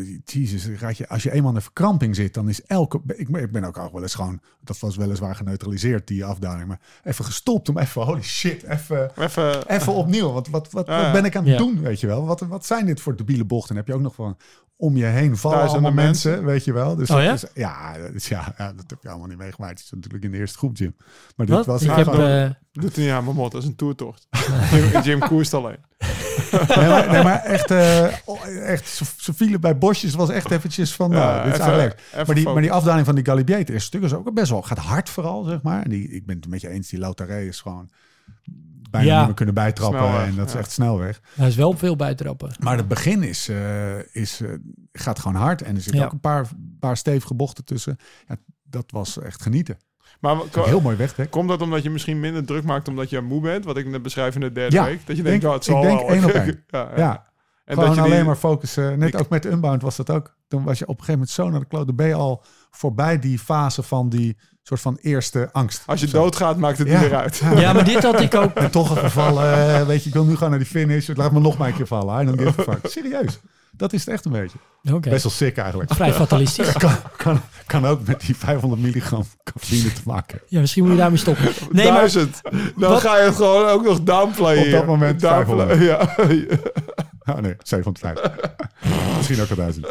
[0.79, 3.51] raad je, als je eenmaal in de verkramping zit, dan is elke, ik, ben- ik
[3.51, 7.69] ben ook al wel eens gewoon, dat was weliswaar geneutraliseerd die afdaling, maar even gestopt
[7.69, 10.31] om even, holy shit, even, Even, even opnieuw.
[10.31, 11.57] Wat, wat, wat, wat ben ik aan het Ja.
[11.57, 12.25] doen, weet je wel?
[12.25, 13.69] Wat, wat zijn dit voor debiele bochten?
[13.69, 14.37] En heb je ook nog van
[14.75, 16.47] om je heen vallen Duizenden allemaal mensen, mensen.
[16.47, 16.95] weet je wel?
[16.95, 17.33] Dus Oh ja?
[17.33, 19.71] is- ja, dat is, ja, ja, dat heb je allemaal niet meegemaakt.
[19.77, 20.95] Het is natuurlijk in de eerste groep, Jim.
[21.35, 21.65] Maar dit Wat?
[21.65, 22.49] was Ik heb, gewoon- eh,
[22.81, 24.27] doet hij niet aan mijn mot, dat is een toertocht.
[24.71, 25.77] Jim, Jim koerst alleen.
[26.51, 30.09] nee, maar, nee, maar echt, eh, oh, echt ze, vielen bij bosjes.
[30.11, 32.53] Het was echt eventjes van, nou, dit is even- even Maar die, focus.
[32.53, 35.43] maar die afdaling van die Galibier, is stuk is ook best wel, gaat hard vooral,
[35.43, 35.83] zeg maar.
[35.83, 37.89] En die, ik ben het met je eens, die Lautaré is gewoon
[38.89, 39.17] bijna Ja.
[39.17, 39.99] niet meer kunnen bijtrappen.
[39.99, 40.59] Snelweg, en dat is ja.
[40.59, 41.21] echt snelweg.
[41.35, 42.51] hij is wel veel bijtrappen.
[42.59, 44.49] Maar het begin is, eh, is, eh,
[44.93, 45.61] gaat gewoon hard.
[45.61, 46.05] En er zitten Ja.
[46.05, 46.47] ook een paar,
[46.79, 47.97] paar stevige bochten tussen.
[48.27, 49.77] Ja, dat was echt genieten.
[50.23, 51.29] Maar heel mooi wegdek.
[51.31, 53.65] komt dat omdat je misschien minder druk maakt omdat je moe bent?
[53.65, 55.07] Wat ik net beschrijf in de derde Ja, week.
[55.07, 56.09] Dat je denk- denkt, oh, het ik zal denk wel.
[56.09, 56.63] één op één.
[56.67, 56.97] ja, ja.
[56.97, 57.25] Ja,
[57.65, 58.99] En gewoon dat je die- alleen maar focussen.
[58.99, 60.35] Net Ik- ook met de Unbound was dat ook.
[60.47, 61.85] Toen was je op een gegeven moment zo naar de kloot.
[61.85, 65.83] Dan ben je al voorbij die fase van die soort van eerste angst.
[65.85, 66.99] Als je doodgaat, maakt het Ja.
[66.99, 67.41] niet meer uit.
[67.55, 68.53] Ja, maar dit had ik ook.
[68.53, 69.35] En toch een geval,
[69.85, 71.09] weet je, ik wil nu gewoon naar die finish.
[71.13, 72.25] Laat me nog maar een keer vallen.
[72.25, 72.91] Don't give a fuck.
[72.91, 73.39] Serieus.
[73.75, 74.57] Dat is het echt een beetje.
[74.91, 75.93] Oké, Best wel sick eigenlijk.
[75.93, 76.71] vrij fatalistisch.
[76.83, 80.41] Kan, kan, kan ook met die 500 milligram cafeïne te maken.
[80.47, 81.45] Ja, misschien moet je daarmee stoppen.
[81.71, 82.41] Nee, maar Duizend.
[82.77, 84.65] Dan Wat- ga je het gewoon ook nog downplayen.
[84.65, 85.81] Op dat moment Downplay- 500.
[87.25, 87.33] Ja.
[87.33, 88.31] Oh nee, 750.
[89.17, 89.87] Misschien ook al 1000.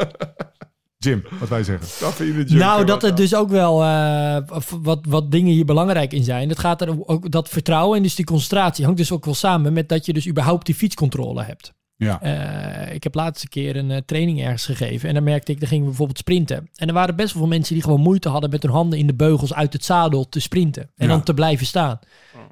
[0.97, 1.87] Jim, wat wij zeggen.
[1.99, 4.37] Cafeïne Nou, dat er dus ook wel eh,
[4.81, 6.49] wat, wat dingen hier belangrijk in zijn.
[6.49, 9.73] Het gaat er ook dat vertrouwen en dus die concentratie hangt dus ook wel samen
[9.73, 11.73] met dat je dus überhaupt die fietscontrole hebt.
[11.95, 12.21] Ja.
[12.21, 15.57] Eh, ik heb laatst een keer een eh, training ergens gegeven en dan merkte ik,
[15.59, 16.69] dan gingen we bijvoorbeeld sprinten.
[16.75, 19.07] En er waren best wel veel mensen die gewoon moeite hadden met hun handen in
[19.07, 21.13] de beugels uit het zadel te sprinten en Ja.
[21.13, 21.99] dan te blijven staan.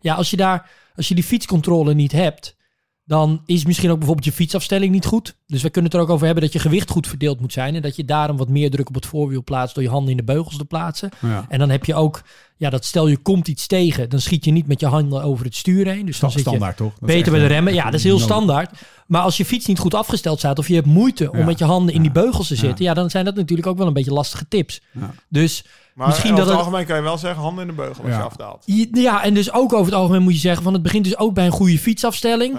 [0.02, 2.56] Ja, als je daar, als je die fietscontrole niet hebt,
[3.04, 5.36] dan is misschien ook bijvoorbeeld je fietsafstelling niet goed.
[5.48, 7.76] Dus we kunnen het er ook over hebben dat je gewicht goed verdeeld moet zijn
[7.76, 10.18] en dat je daarom wat meer druk op het voorwiel plaatst door je handen in
[10.18, 11.10] de beugels te plaatsen.
[11.22, 11.46] ja.
[11.50, 12.22] En dan heb je ook,
[12.62, 15.46] ja, dat stel je komt iets tegen, dan schiet je niet met je handen over
[15.46, 16.06] het stuur heen.
[16.06, 16.94] Dus dan zit je Standaard toch?
[17.00, 17.74] Dat is beter bij de remmen.
[17.74, 18.28] Ja, dat is heel nodig.
[18.28, 18.72] standaard.
[19.08, 21.46] Maar als je fiets niet goed afgesteld staat of je hebt moeite om Ja.
[21.46, 22.94] met je handen in die beugels te zitten, ja.
[22.94, 24.82] dan zijn dat natuurlijk ook wel een beetje lastige tips.
[24.92, 25.12] Ja.
[25.30, 27.76] Dus Maar misschien over dat het het, algemeen kan je wel zeggen, handen in de
[27.76, 28.18] beugel als Ja.
[28.18, 28.64] je afdaalt.
[28.92, 31.34] ja, en dus ook over het algemeen moet je zeggen van het begint dus ook
[31.34, 32.58] bij een goede fietsafstelling.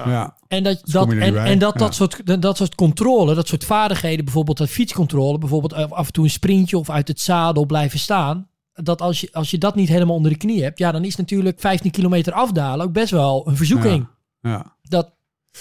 [0.48, 1.90] En dat, dat, en, dat, dat, Ja.
[1.90, 6.12] soort, dat, dat soort controle, dat soort vaardigheden, bijvoorbeeld dat fietscontrole, bijvoorbeeld eh, af en
[6.12, 8.46] toe een sprintje of uit het zadel blijven staan.
[8.74, 11.16] Dat als je, als je dat niet helemaal onder de knie hebt, ja, dan is
[11.16, 14.06] natuurlijk 15 kilometer afdalen ook best wel een verzoeking.
[14.40, 14.76] Ja.
[14.82, 15.14] Dat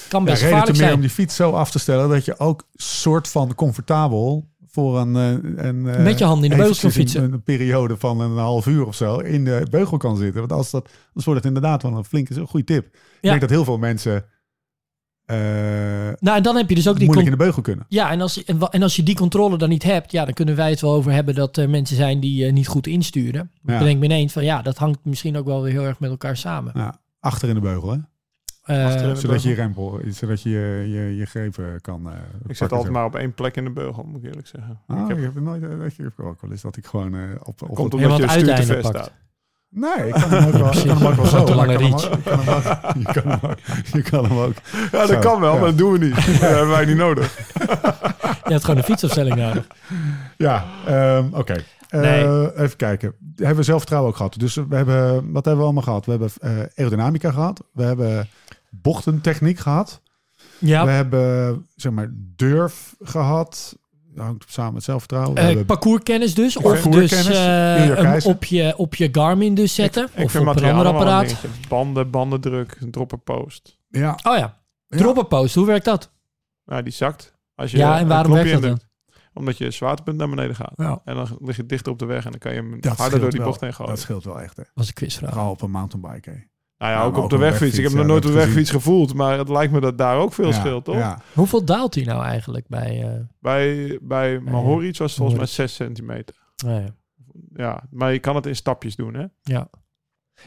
[0.09, 0.93] kan best gevaarlijk meer zijn.
[0.93, 5.16] om die fiets zo af te stellen dat je ook soort van comfortabel voor een,
[5.16, 7.24] eh, een eh, Met je handen in de beugels kan fietsen.
[7.24, 10.39] Een, een periode van een half uur of zo in de beugel kan zitten.
[10.39, 12.86] Want als dat, anders wordt het inderdaad wel een flinke, een goede tip.
[12.86, 12.91] Ik
[13.22, 13.30] Ja.
[13.30, 14.26] denk dat heel veel mensen
[15.32, 17.86] eh, Nou, en dan heb je dus ook die moeilijk in de beugel kunnen.
[17.88, 20.34] Ja, en als, en, wa- en als je die controle dan niet hebt, ja, dan
[20.34, 23.51] kunnen wij het wel over hebben dat er mensen zijn die eh, niet goed insturen.
[23.63, 23.73] Ja.
[23.73, 26.09] Ik bedenk me ineens van ja, dat hangt misschien ook wel weer heel erg met
[26.09, 26.71] elkaar samen.
[26.75, 27.97] Ja, achter in de beugel, hè?
[28.61, 32.15] Eh, de Zodat je je rempel, zodat je je, je, je grepen kan eh
[32.47, 34.79] Ik zit altijd maar op één plek in de beugel, moet ik eerlijk zeggen.
[34.88, 36.86] Ah, ik heb, ik heb het nooit, eh, ik heb ook wel eens dat ik
[36.86, 38.95] gewoon eh, op, op komt omdat je stuur te uiteinde ver pakt.
[38.97, 39.13] staat.
[39.74, 41.43] Nee, ik kan hem ook wel, ik kan hem ook wel zo.
[41.43, 41.99] kan hem ook-
[42.97, 43.57] Je kan hem ook.
[43.93, 44.53] Je kan hem ook.
[44.91, 45.59] Ja, dat Zo, kan wel, ja.
[45.59, 46.15] maar dat doen we niet.
[46.15, 46.24] Dat
[46.55, 47.38] hebben wij niet nodig.
[48.43, 49.67] je hebt gewoon een fietsafstelling nodig.
[50.38, 51.55] Ja, ehm, oké.
[51.89, 52.53] Eh, Nee.
[52.57, 53.13] Even kijken.
[53.36, 54.36] Hebben we zelfvertrouwen ook gehad.
[54.39, 56.05] Dus we hebben, wat hebben we allemaal gehad?
[56.05, 57.63] We hebben eh, aerodynamica gehad.
[57.74, 58.30] We hebben
[58.69, 60.01] bochtentechniek gehad.
[60.57, 63.78] Ja, We hebben, zeg maar, durf gehad.
[64.14, 65.34] Dat hangt samen met zelfvertrouwen.
[65.34, 66.57] We eh, hebben parcourskennis dus.
[66.57, 68.32] Of dus eh, hem Keizer.
[68.32, 70.03] op, je, op je Garmin dus zetten.
[70.03, 71.36] Ik of vind op een ander een apparaat.
[71.68, 73.80] Banden, bandendruk, dropper post.
[73.89, 74.57] ja, Oh ja,
[74.88, 75.55] dropperpost.
[75.55, 76.12] Hoe werkt dat?
[76.66, 77.39] Nou, die zakt.
[77.55, 78.89] Als je Ja, en waarom werkt dat indrukt.
[79.34, 80.74] Omdat je zwaartepunt naar beneden gaat.
[80.76, 82.97] Ja, En dan lig je dichter op de weg en dan kan je hem dat
[82.97, 83.70] harder door die bocht wel.
[83.70, 83.93] heen gooien.
[83.93, 84.57] Dat scheelt wel echt.
[84.57, 84.64] Hè.
[84.74, 85.30] was een quizvraag.
[85.30, 86.30] Vooral op een mountainbike.
[86.30, 86.36] Hè.
[86.82, 87.77] Nou ja, Ja, ook op de ook wegfiets.
[87.77, 90.17] Ik heb nog ja, nooit op de wegfiets gevoeld, maar het lijkt me dat daar
[90.17, 90.95] ook veel Ja, scheelt, toch?
[90.95, 91.21] Ja.
[91.34, 93.03] Hoeveel daalt hij nou eigenlijk bij...
[93.03, 96.36] eh Bij, bij Mahoric was het volgens mij 6 centimeter.
[96.65, 96.95] nou ja.
[97.55, 99.25] Ja, maar je kan het in stapjes doen, hè?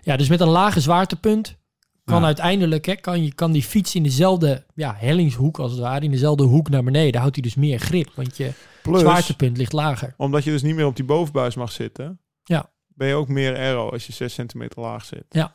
[0.03, 1.59] Ja, dus met een lage zwaartepunt
[2.05, 2.27] kan Ja.
[2.27, 6.11] uiteindelijk, hè, kan, je, kan die fiets in dezelfde ja, hellingshoek als het ware, in
[6.11, 8.51] dezelfde hoek naar beneden, houdt hij dus meer grip, want je
[8.83, 10.15] Plus, zwaartepunt ligt lager.
[10.17, 12.71] omdat je dus niet meer op die bovenbuis mag zitten, Ja.
[12.87, 15.25] ben je ook meer aero als je 6 centimeter laag zit.
[15.29, 15.55] Ja.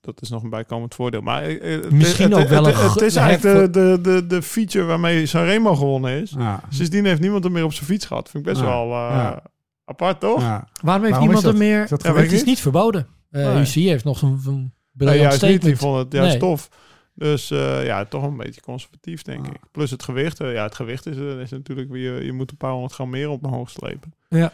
[0.00, 1.20] Dat is nog een bijkomend voordeel.
[1.20, 4.00] Maar eh, eh, het- Misschien het, ook wel het, een het, is eigenlijk de, de,
[4.00, 6.34] de, de feature waarmee Sanremo gewonnen is.
[6.38, 6.60] Ja.
[6.68, 8.30] Sindsdien heeft niemand er meer op zijn fiets gehad.
[8.30, 8.68] Vind ik best Ja.
[8.70, 9.42] wel eh, Ja.
[9.84, 10.40] apart, toch?
[10.40, 10.68] Ja.
[10.82, 11.82] Waarom heeft niemand er meer...
[11.82, 13.06] Is dat Ja, het is niet verboden.
[13.30, 13.60] Eh Nee.
[13.60, 15.62] UCI heeft nog een, een Nee, briljant niet.
[15.62, 16.38] Die vond het juist Nee.
[16.38, 16.68] tof.
[17.14, 19.50] Dus eh, ja, toch een beetje conservatief, denk Ah.
[19.54, 19.60] ik.
[19.72, 20.38] Plus het gewicht.
[20.38, 22.24] ja, het gewicht is, is natuurlijk weer...
[22.24, 24.14] Je moet een paar honderd gram meer op omhoog slepen.
[24.28, 24.52] Ja.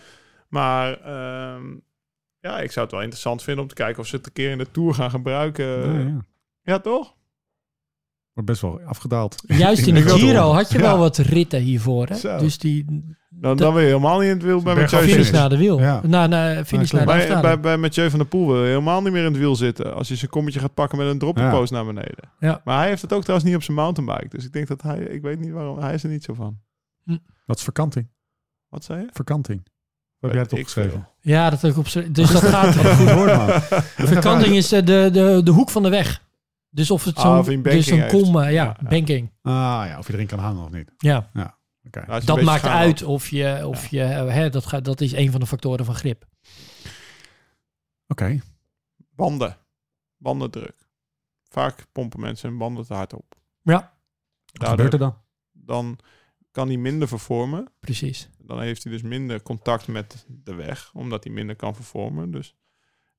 [0.48, 1.62] Maar ehm,
[2.46, 4.50] ja, ik zou het wel interessant vinden om te kijken of ze het een keer
[4.50, 5.66] in de Tour gaan gebruiken.
[5.66, 6.20] Ja, ja.
[6.62, 7.14] Ja, toch?
[8.32, 9.42] Wordt best wel afgedaald.
[9.46, 10.54] Juist in de Giro door.
[10.54, 10.84] had je Ja.
[10.84, 12.06] wel wat ritten hiervoor.
[12.06, 12.14] Hè?
[12.14, 12.38] Zo.
[12.38, 12.84] Dus die
[13.30, 15.78] Dan, dan wil je helemaal niet in het wiel bij Mathieu finish naar de wiel.
[15.80, 16.00] Ja.
[16.06, 17.42] Na, na, finish Ja, naar de Bij, afdaling.
[17.42, 19.94] bij, bij Mathieu van der Poel wil je helemaal niet meer in het wiel zitten.
[19.94, 22.30] Als hij zijn kommetje gaat pakken met een droppelpost naar beneden.
[22.38, 22.60] Ja.
[22.64, 24.28] Maar hij heeft het ook trouwens niet op zijn mountainbike.
[24.36, 24.98] Dus ik denk dat hij...
[24.98, 25.78] Ik weet niet waarom.
[25.78, 26.58] Hij is er niet zo van.
[27.46, 28.08] Wat is verkanting?
[28.68, 29.08] Wat zei je?
[29.12, 29.58] Verkanting.
[30.18, 31.08] Wat heb jij het opgeschreven?
[31.26, 32.76] Ja, dat ook op Dus dat gaat.
[32.76, 33.48] Goed woord, man.
[34.12, 36.22] Verkanting is eh, de, de, de hoek van de weg.
[36.70, 38.88] Dus of het Ah, zo'n een dus een kom, eh, ja, Ja, ja.
[38.88, 39.32] banking.
[39.42, 39.52] Ah
[39.86, 40.92] ja, of je erin kan hangen of niet.
[40.96, 41.30] Ja.
[41.32, 41.48] Nou,
[41.82, 45.12] een dat maakt schaam uit of je, of je eh, hè, dat, gaat, dat is
[45.12, 46.24] een van de factoren van grip.
[48.06, 48.40] Oké.
[48.96, 49.56] Banden.
[50.16, 50.88] Bandendruk.
[51.48, 53.34] Vaak pompen mensen hun banden te hard op.
[53.62, 53.92] Ja,
[54.52, 55.16] Wat gebeurt er dan?
[55.52, 55.98] Dan
[56.56, 57.68] kan hij minder vervormen.
[57.80, 58.28] precies.
[58.38, 60.90] Dan heeft hij dus minder contact met de weg.
[60.94, 62.30] Omdat hij minder kan vervormen.
[62.30, 62.54] Dus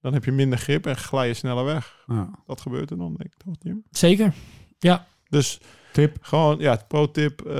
[0.01, 2.03] dan heb je minder grip en glij je sneller weg.
[2.07, 2.21] Ah.
[2.45, 3.83] Dat gebeurt er dan, denk ik toch, Jim?
[3.91, 4.33] Zeker.
[4.79, 5.59] Ja, Dus
[5.93, 6.17] Tip.
[6.21, 7.41] gewoon, ja, pro-tip.
[7.41, 7.55] eh,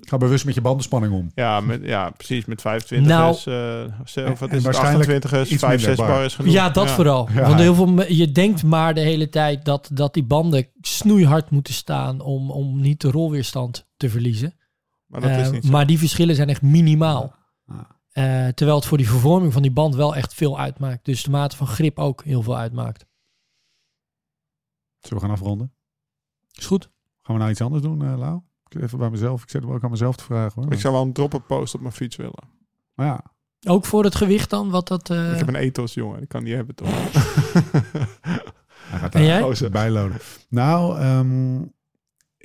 [0.00, 1.30] Ga bewust met je bandenspanning om.
[1.34, 2.44] ja, met, ja, precies.
[2.44, 3.54] Met 25 Nou, is, eh,
[4.00, 6.06] of en wat is het, waarschijnlijk 28 is, iets 5, minder 6 bar.
[6.16, 6.52] bar is genoeg.
[6.52, 7.28] ja dat vooral.
[7.34, 7.40] Ja.
[7.48, 11.50] Want heel veel, me- je denkt maar de hele tijd dat, dat die banden snoeihard
[11.50, 14.54] moeten staan om, om niet de rolweerstand te verliezen.
[15.12, 15.70] Maar dat is Eh, niet zo.
[15.70, 17.34] maar die verschillen zijn echt minimaal.
[18.12, 21.04] Eh, terwijl het voor die vervorming van die band wel echt veel uitmaakt.
[21.04, 23.06] Dus de mate van grip ook heel veel uitmaakt.
[25.00, 25.72] Zullen we gaan afronden?
[26.52, 26.90] Is goed.
[27.22, 28.40] Gaan we nou iets anders doen, eh Lau?
[28.68, 29.42] Ik even bij mezelf.
[29.42, 30.72] Ik zit hem ook aan mezelf te vragen hoor.
[30.72, 32.44] Ik zou wel een dropperpost op mijn fiets willen.
[32.94, 33.24] Maar ja,
[33.66, 35.10] Ook voor het gewicht dan, wat dat...
[35.10, 36.18] eh, Ik heb een ethos, jongen.
[36.18, 36.88] Die kan die hebben, toch?
[38.90, 39.42] hij gaat En daar jij?
[39.42, 40.18] gozer bijlonen.
[40.48, 41.62] Nou, ehm,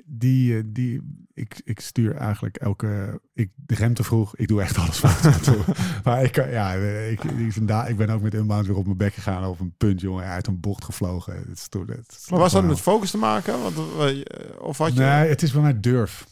[0.05, 1.01] die, die,
[1.38, 3.22] ik, ik stuur eigenlijk elke...
[3.34, 4.36] Ik rem te vroeg.
[4.36, 5.56] Ik doe echt alles fout.
[6.04, 9.14] maar ik, ja, ik, ik, vandaag- ik ben ook met Unbound weer op mijn bek
[9.14, 10.26] gegaan over een punt, jongen.
[10.26, 11.34] Uit een bocht gevlogen.
[11.36, 13.62] Het is, het is Maar was dat met focus te maken?
[13.62, 15.00] Want, eh, of had je...
[15.00, 16.26] Nee, het is bij mij durf.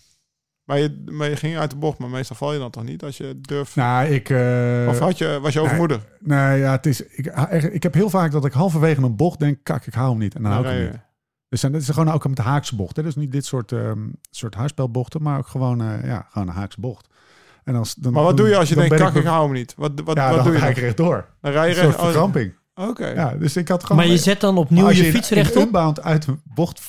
[0.64, 3.04] Maar, je, maar je ging uit de bocht, maar meestal val je dan toch niet
[3.04, 3.76] als je durft?
[3.76, 4.30] Nou, ik...
[4.30, 6.06] eh, of had je, was je overmoedig?
[6.20, 7.02] Nee, ja, het is.
[7.02, 10.18] Ik, ik heb heel vaak dat ik halverwege een bocht denk, kak, ik hou hem
[10.20, 10.36] niet.
[10.36, 11.00] En dan hou ik hem niet.
[11.50, 11.52] Je.
[11.52, 12.96] Dus dan, dat is gewoon ook met de haakse bocht.
[12.96, 13.04] Hè?
[13.04, 14.00] Dus niet dit soort, ehm
[14.32, 17.08] soort huisspelbochten, maar ook gewoon, eh, ja, gewoon een haakse bocht.
[17.64, 19.54] En als, dan, Maar wat doe je als je dan denkt, kak, ik hou hem
[19.54, 19.74] niet?
[19.78, 20.76] Wat, wat, Ja, wat dan doe je ga dan?
[20.76, 21.26] ik rechtdoor.
[21.42, 22.54] Dan rij je Een soort verkramping.
[22.76, 23.08] Oké.
[23.08, 23.98] Ja, dus ik had gewoon...
[23.98, 25.64] maar je zet dan opnieuw als je in- fiets in rechtop.
[25.66, 26.82] Unbound uit een bocht,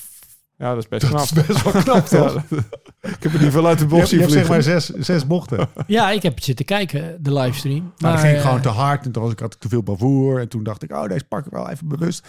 [0.56, 1.22] Ja, dat is best dat knap.
[1.22, 2.34] is best wel knap, toch?
[2.50, 4.62] Ja, ik heb er niet veel uit de Je bocht je zien hebt zeg maar
[4.62, 5.68] zes, zes bochten.
[5.86, 7.82] Ja, ik heb zitten kijken, de livestream.
[7.82, 9.68] Maar Maar dan ging eh, gewoon te hard en toen was ik, had ik te
[9.68, 10.40] veel bravoer.
[10.40, 12.26] En toen dacht ik, oh, deze pak ik wel even bewust.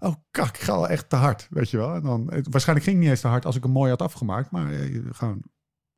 [0.00, 1.94] Oh, kak, ik ga wel echt te hard, weet je wel.
[1.94, 4.02] En dan, het- waarschijnlijk ging het niet eens te hard als ik hem mooi had
[4.02, 4.50] afgemaakt.
[4.50, 5.42] Maar eh, gewoon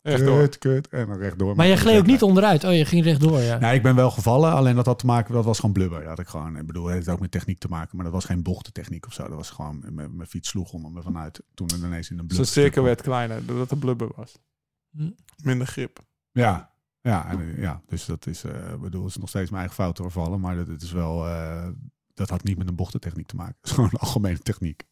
[0.02, 0.38] Echt door.
[0.40, 1.56] kut, kut en dan rechtdoor.
[1.56, 2.64] Maar je gleed ook niet onderuit.
[2.64, 3.58] Oh, je ging rechtdoor, ja.
[3.58, 4.52] Nee, ik ben wel gevallen.
[4.52, 6.04] Alleen dat had te maken, dat was gewoon blubber.
[6.04, 7.96] Dat ik gewoon, ik bedoel, het heeft ook met techniek te maken.
[7.96, 9.22] Maar dat was geen bochtentechniek of zo.
[9.22, 11.42] Dat was gewoon, mijn mijn fiets sloeg onder me vanuit.
[11.54, 12.46] Toen er ineens in een blubber.
[12.46, 14.38] de cirkel werd kleiner, doordat er blubber was.
[14.90, 15.10] Hm.
[15.42, 15.98] Minder grip.
[16.30, 19.50] Ja, ja, en, eh, ja, dus dat is, eh, ik bedoel, het is nog steeds
[19.50, 20.40] mijn eigen fout doorvallen.
[20.40, 21.68] Maar dat, het is wel, eh,
[22.14, 23.54] dat had niet met een bochtentechniek te maken.
[23.60, 24.82] Het is gewoon een algemene techniek.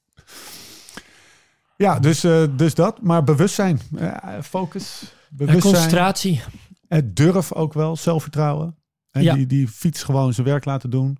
[1.76, 3.02] Ja, dus, eh, dus dat.
[3.02, 5.72] Maar bewustzijn, eh, focus, En bewustzijn.
[5.74, 6.42] concentratie.
[6.88, 8.76] Eh, durf ook wel, zelfvertrouwen.
[9.10, 9.34] En Ja.
[9.34, 11.18] die, die fiets gewoon zijn werk laten doen.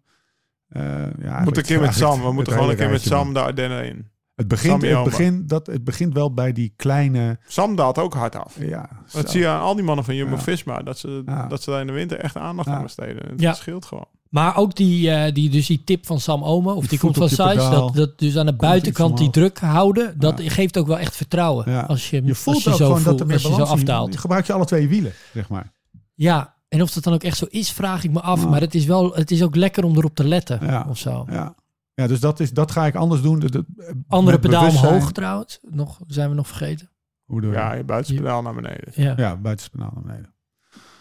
[0.69, 0.83] Eh,
[1.23, 2.23] ja, We moeten een keer met Sam.
[2.23, 3.33] We moeten gewoon een keer met Sam.
[3.35, 4.09] De Ardennen in.
[4.35, 7.39] Het begint, het, begint, dat, het begint wel bij die kleine...
[7.47, 8.57] Sam daalt ook hard af.
[8.59, 10.21] Ja, Dat zie je aan al die mannen van Ja.
[10.21, 10.83] Jumbo-Visma.
[10.83, 11.47] Dat, ze, Ja.
[11.47, 12.75] dat ze daar in de winter echt aandacht Ja.
[12.75, 13.29] aan besteden.
[13.31, 13.53] Het Ja.
[13.53, 14.07] scheelt gewoon.
[14.31, 17.17] Maar ook die, eh, die, dus die tip van Sam Omen, of die, Die komt
[17.17, 20.51] van Size, dat, dat dus aan de Komt buitenkant die druk houden, dat Ja.
[20.51, 21.71] geeft ook wel echt vertrouwen.
[21.71, 21.81] Ja.
[21.81, 23.49] Als je, Je voelt als je ook zo gewoon voelt, dat er meer als je
[23.51, 24.13] zo balans afdaalt.
[24.13, 25.73] Je gebruikt je alle twee wielen, zeg maar.
[26.15, 28.43] Ja, en of dat dan ook echt zo is, vraag ik me af.
[28.43, 28.49] Ja.
[28.49, 30.87] Maar het is, wel, het is ook lekker om erop te letten Ja.
[30.89, 31.27] of zo.
[31.31, 31.55] Ja.
[31.95, 33.39] Ja, dus dat, is, dat ga ik anders doen.
[33.39, 33.65] De- de-
[34.09, 34.93] Andere pedaal bewustzijn.
[34.95, 35.59] omhoog trouwens.
[35.71, 36.91] Nog, zijn we nog vergeten.
[37.25, 38.93] Hoe doe je Ja, je buitenspedaal naar beneden.
[38.95, 39.15] Ja.
[39.17, 40.35] Ja, buitenspedaal naar beneden.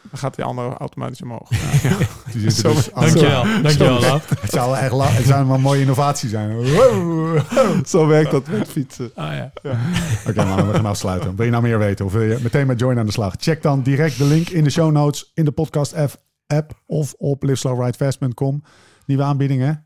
[0.02, 1.50] Dan gaat die andere automatisch omhoog.
[2.32, 3.44] Die zitten Zo- dus Dankjewel.
[3.62, 4.02] Dankjewel.
[4.40, 6.58] Het zou echt la- het zou wel een mooie innovatie zijn.
[6.58, 7.44] Oké,
[7.86, 9.12] Zo werkt dat met fietsen.
[9.16, 9.52] Ah, ja.
[10.46, 11.36] man, we gaan afsluiten.
[11.36, 13.34] Wil je nou meer weten of wil je meteen met Join aan de slag?
[13.38, 16.16] Check dan direct de link in de show notes, in de podcast app,
[16.48, 18.64] app of op liveslowridefast.com.
[19.06, 19.86] Nieuwe aanbiedingen.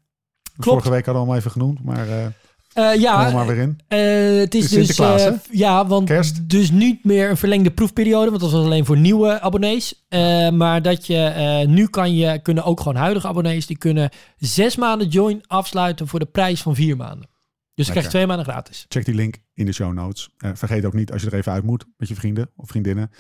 [0.57, 2.25] Vorige week hadden we hem even genoemd, maar eh
[2.73, 3.79] Eh, ja, maar weer in.
[3.87, 4.99] eh, het is dus...
[4.99, 5.31] Eh, hè?
[5.51, 6.49] ja, want Kerst.
[6.49, 8.29] dus niet meer een verlengde proefperiode.
[8.29, 10.05] Want dat was alleen voor nieuwe abonnees.
[10.09, 13.67] Eh, maar dat je eh, nu kan je, kunnen ook gewoon huidige abonnees...
[13.67, 17.29] die kunnen zes maanden join afsluiten voor de prijs van vier maanden.
[17.75, 18.85] Dus je krijgt twee maanden gratis.
[18.87, 20.29] Check die link in de show notes.
[20.37, 23.11] Eh, vergeet ook niet als je er even uit moet met je vrienden of vriendinnen.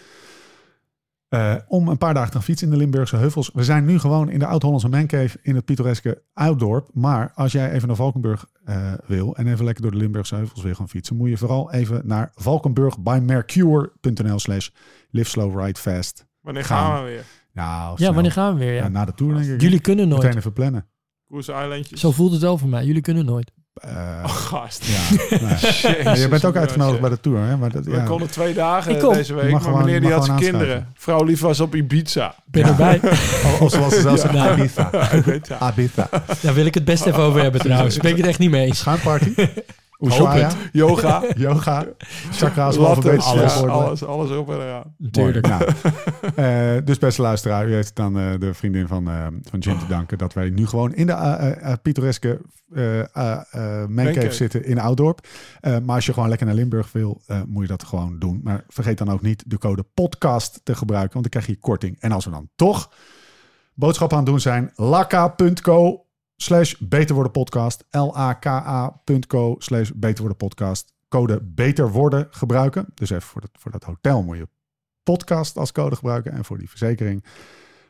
[1.33, 3.49] Eh, om een paar dagen te gaan fietsen in de Limburgse heuvels.
[3.53, 6.89] We zijn nu gewoon in de Oud-Hollandse Mancave in het pittoreske Ouddorp.
[6.93, 10.61] Maar als jij even naar Valkenburg eh, wil en even lekker door de Limburgse heuvels
[10.61, 14.69] wil gaan fietsen, moet je vooral even naar valkenburgbymercure.nl slash
[15.09, 16.25] live slow ride fast.
[16.41, 16.91] Wanneer Gaan.
[16.91, 17.25] gaan we weer?
[17.53, 18.73] Nou, Ja, wanneer gaan we weer?
[18.73, 18.83] Ja.
[18.83, 19.61] Ja, na de tour denk ik.
[19.61, 20.21] Jullie kunnen nooit.
[20.21, 20.85] Meteen even plannen.
[21.27, 21.99] Koers Eilandjes.
[21.99, 22.85] Zo voelt het wel voor mij.
[22.85, 23.51] Jullie kunnen nooit.
[23.73, 23.89] Eh,
[24.23, 24.85] Oh, gast.
[24.85, 27.57] ja, je bent ook uitgenodigd bij de tour, hè?
[27.57, 28.03] Maar dat, We ja.
[28.03, 29.13] konden twee dagen Ik kom.
[29.13, 30.87] deze week, maar gewoon- meneer die had zijn kinderen.
[30.93, 32.35] Vrouw lief was op Ibiza.
[32.45, 32.67] Ben Ja.
[32.67, 32.99] erbij.
[33.43, 34.53] Of, of zoals ze zelf zeggen, Ja.
[34.57, 34.89] Ibiza.
[35.71, 36.09] Ibiza.
[36.41, 37.97] Daar wil ik het best even over hebben trouwens.
[37.97, 38.77] Ben ik het echt niet mee eens.
[38.79, 39.33] Schuimparty.
[40.03, 40.49] Ushuaia.
[40.71, 41.23] Yoga.
[41.35, 41.85] Yoga.
[42.31, 44.95] Chakra's, alfabetisch alles, alles, alles op en eraan.
[44.97, 45.47] Natuurlijk.
[45.47, 45.59] Mooi.
[46.35, 49.79] Nou, eh, dus beste luisteraar, u heeft dan eh, de vriendin van, eh, van Jim
[49.79, 52.41] te danken dat wij nu gewoon in de pittoreske
[53.89, 55.27] mancave zitten in Ouddorp.
[55.59, 58.39] Eh, maar als je gewoon lekker naar Limburg wil, moet je dat gewoon doen.
[58.43, 61.97] Maar vergeet dan ook niet de code podcast te gebruiken, want dan krijg je korting.
[61.99, 62.91] En als we dan toch
[63.73, 66.05] boodschappen aan het doen zijn, laka.co
[66.35, 67.83] slash beter worden podcast.
[67.89, 70.93] L-A-K-A.co slash beter worden podcast.
[71.07, 72.85] Code beter worden gebruiken.
[72.93, 74.47] Dus even voor dat, voor dat hotel moet je
[75.03, 76.31] podcast als code gebruiken.
[76.31, 77.23] En voor die verzekering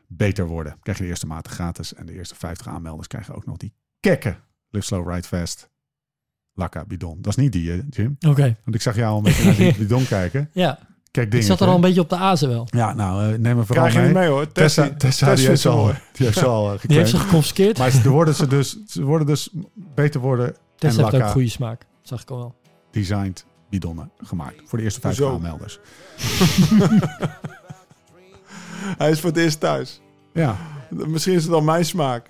[0.06, 0.76] beter worden.
[0.80, 1.94] Krijg je de eerste maand gratis.
[1.94, 4.36] En de eerste 50 aanmelders krijgen ook nog die kekke
[4.68, 5.70] Live Slow Ride Fast.
[6.52, 7.22] Laka bidon.
[7.22, 8.16] Dat is niet die, Jim.
[8.28, 8.56] Oké.
[8.64, 10.50] Want ik zag jou al een beetje naar die bidon kijken.
[10.52, 10.78] Ja,
[11.14, 12.66] Kijk ik zat er al een beetje op de azen wel.
[12.70, 14.08] Ja, nou, eh, neem hem vooral Krijg je mee.
[14.08, 14.52] niet mee hoor.
[14.52, 16.96] Tessa, Tessie- Tessa, Tess die heeft ze al, het die heeft ze al eh, Die
[16.98, 17.78] heeft ze geconfiskeerd.
[17.78, 21.48] Maar ze worden, ze, dus, ze worden dus beter worden Tess en heeft ook goede
[21.48, 21.82] smaak.
[22.02, 22.54] Zag ik al wel.
[22.90, 24.54] designed bidonnen gemaakt.
[24.64, 25.36] Voor de eerste 50 Hoezo?
[25.38, 25.78] aanmelders.
[28.98, 30.00] Hij is voor het eerst thuis.
[30.32, 30.56] Ja,
[30.88, 32.26] Misschien is het al mijn smaak.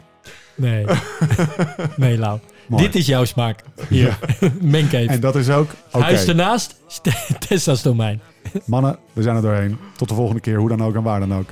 [0.54, 0.86] Nee.
[1.96, 2.38] nee, Lau.
[2.68, 2.82] mooi.
[2.82, 3.62] Dit is jouw smaak.
[3.88, 4.18] Hier.
[4.60, 5.06] Mancave.
[5.06, 5.70] En dat is ook...
[5.92, 6.80] Oké, Huis ernaast.
[7.48, 8.20] Tessa's domein.
[8.66, 9.78] mannen, we zijn er doorheen.
[9.96, 11.48] Tot de volgende keer, hoe dan ook en waar dan ook.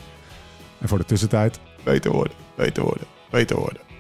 [0.78, 1.61] En voor de tussentijd...
[1.84, 3.91] Beter worden, beter worden, beter worden.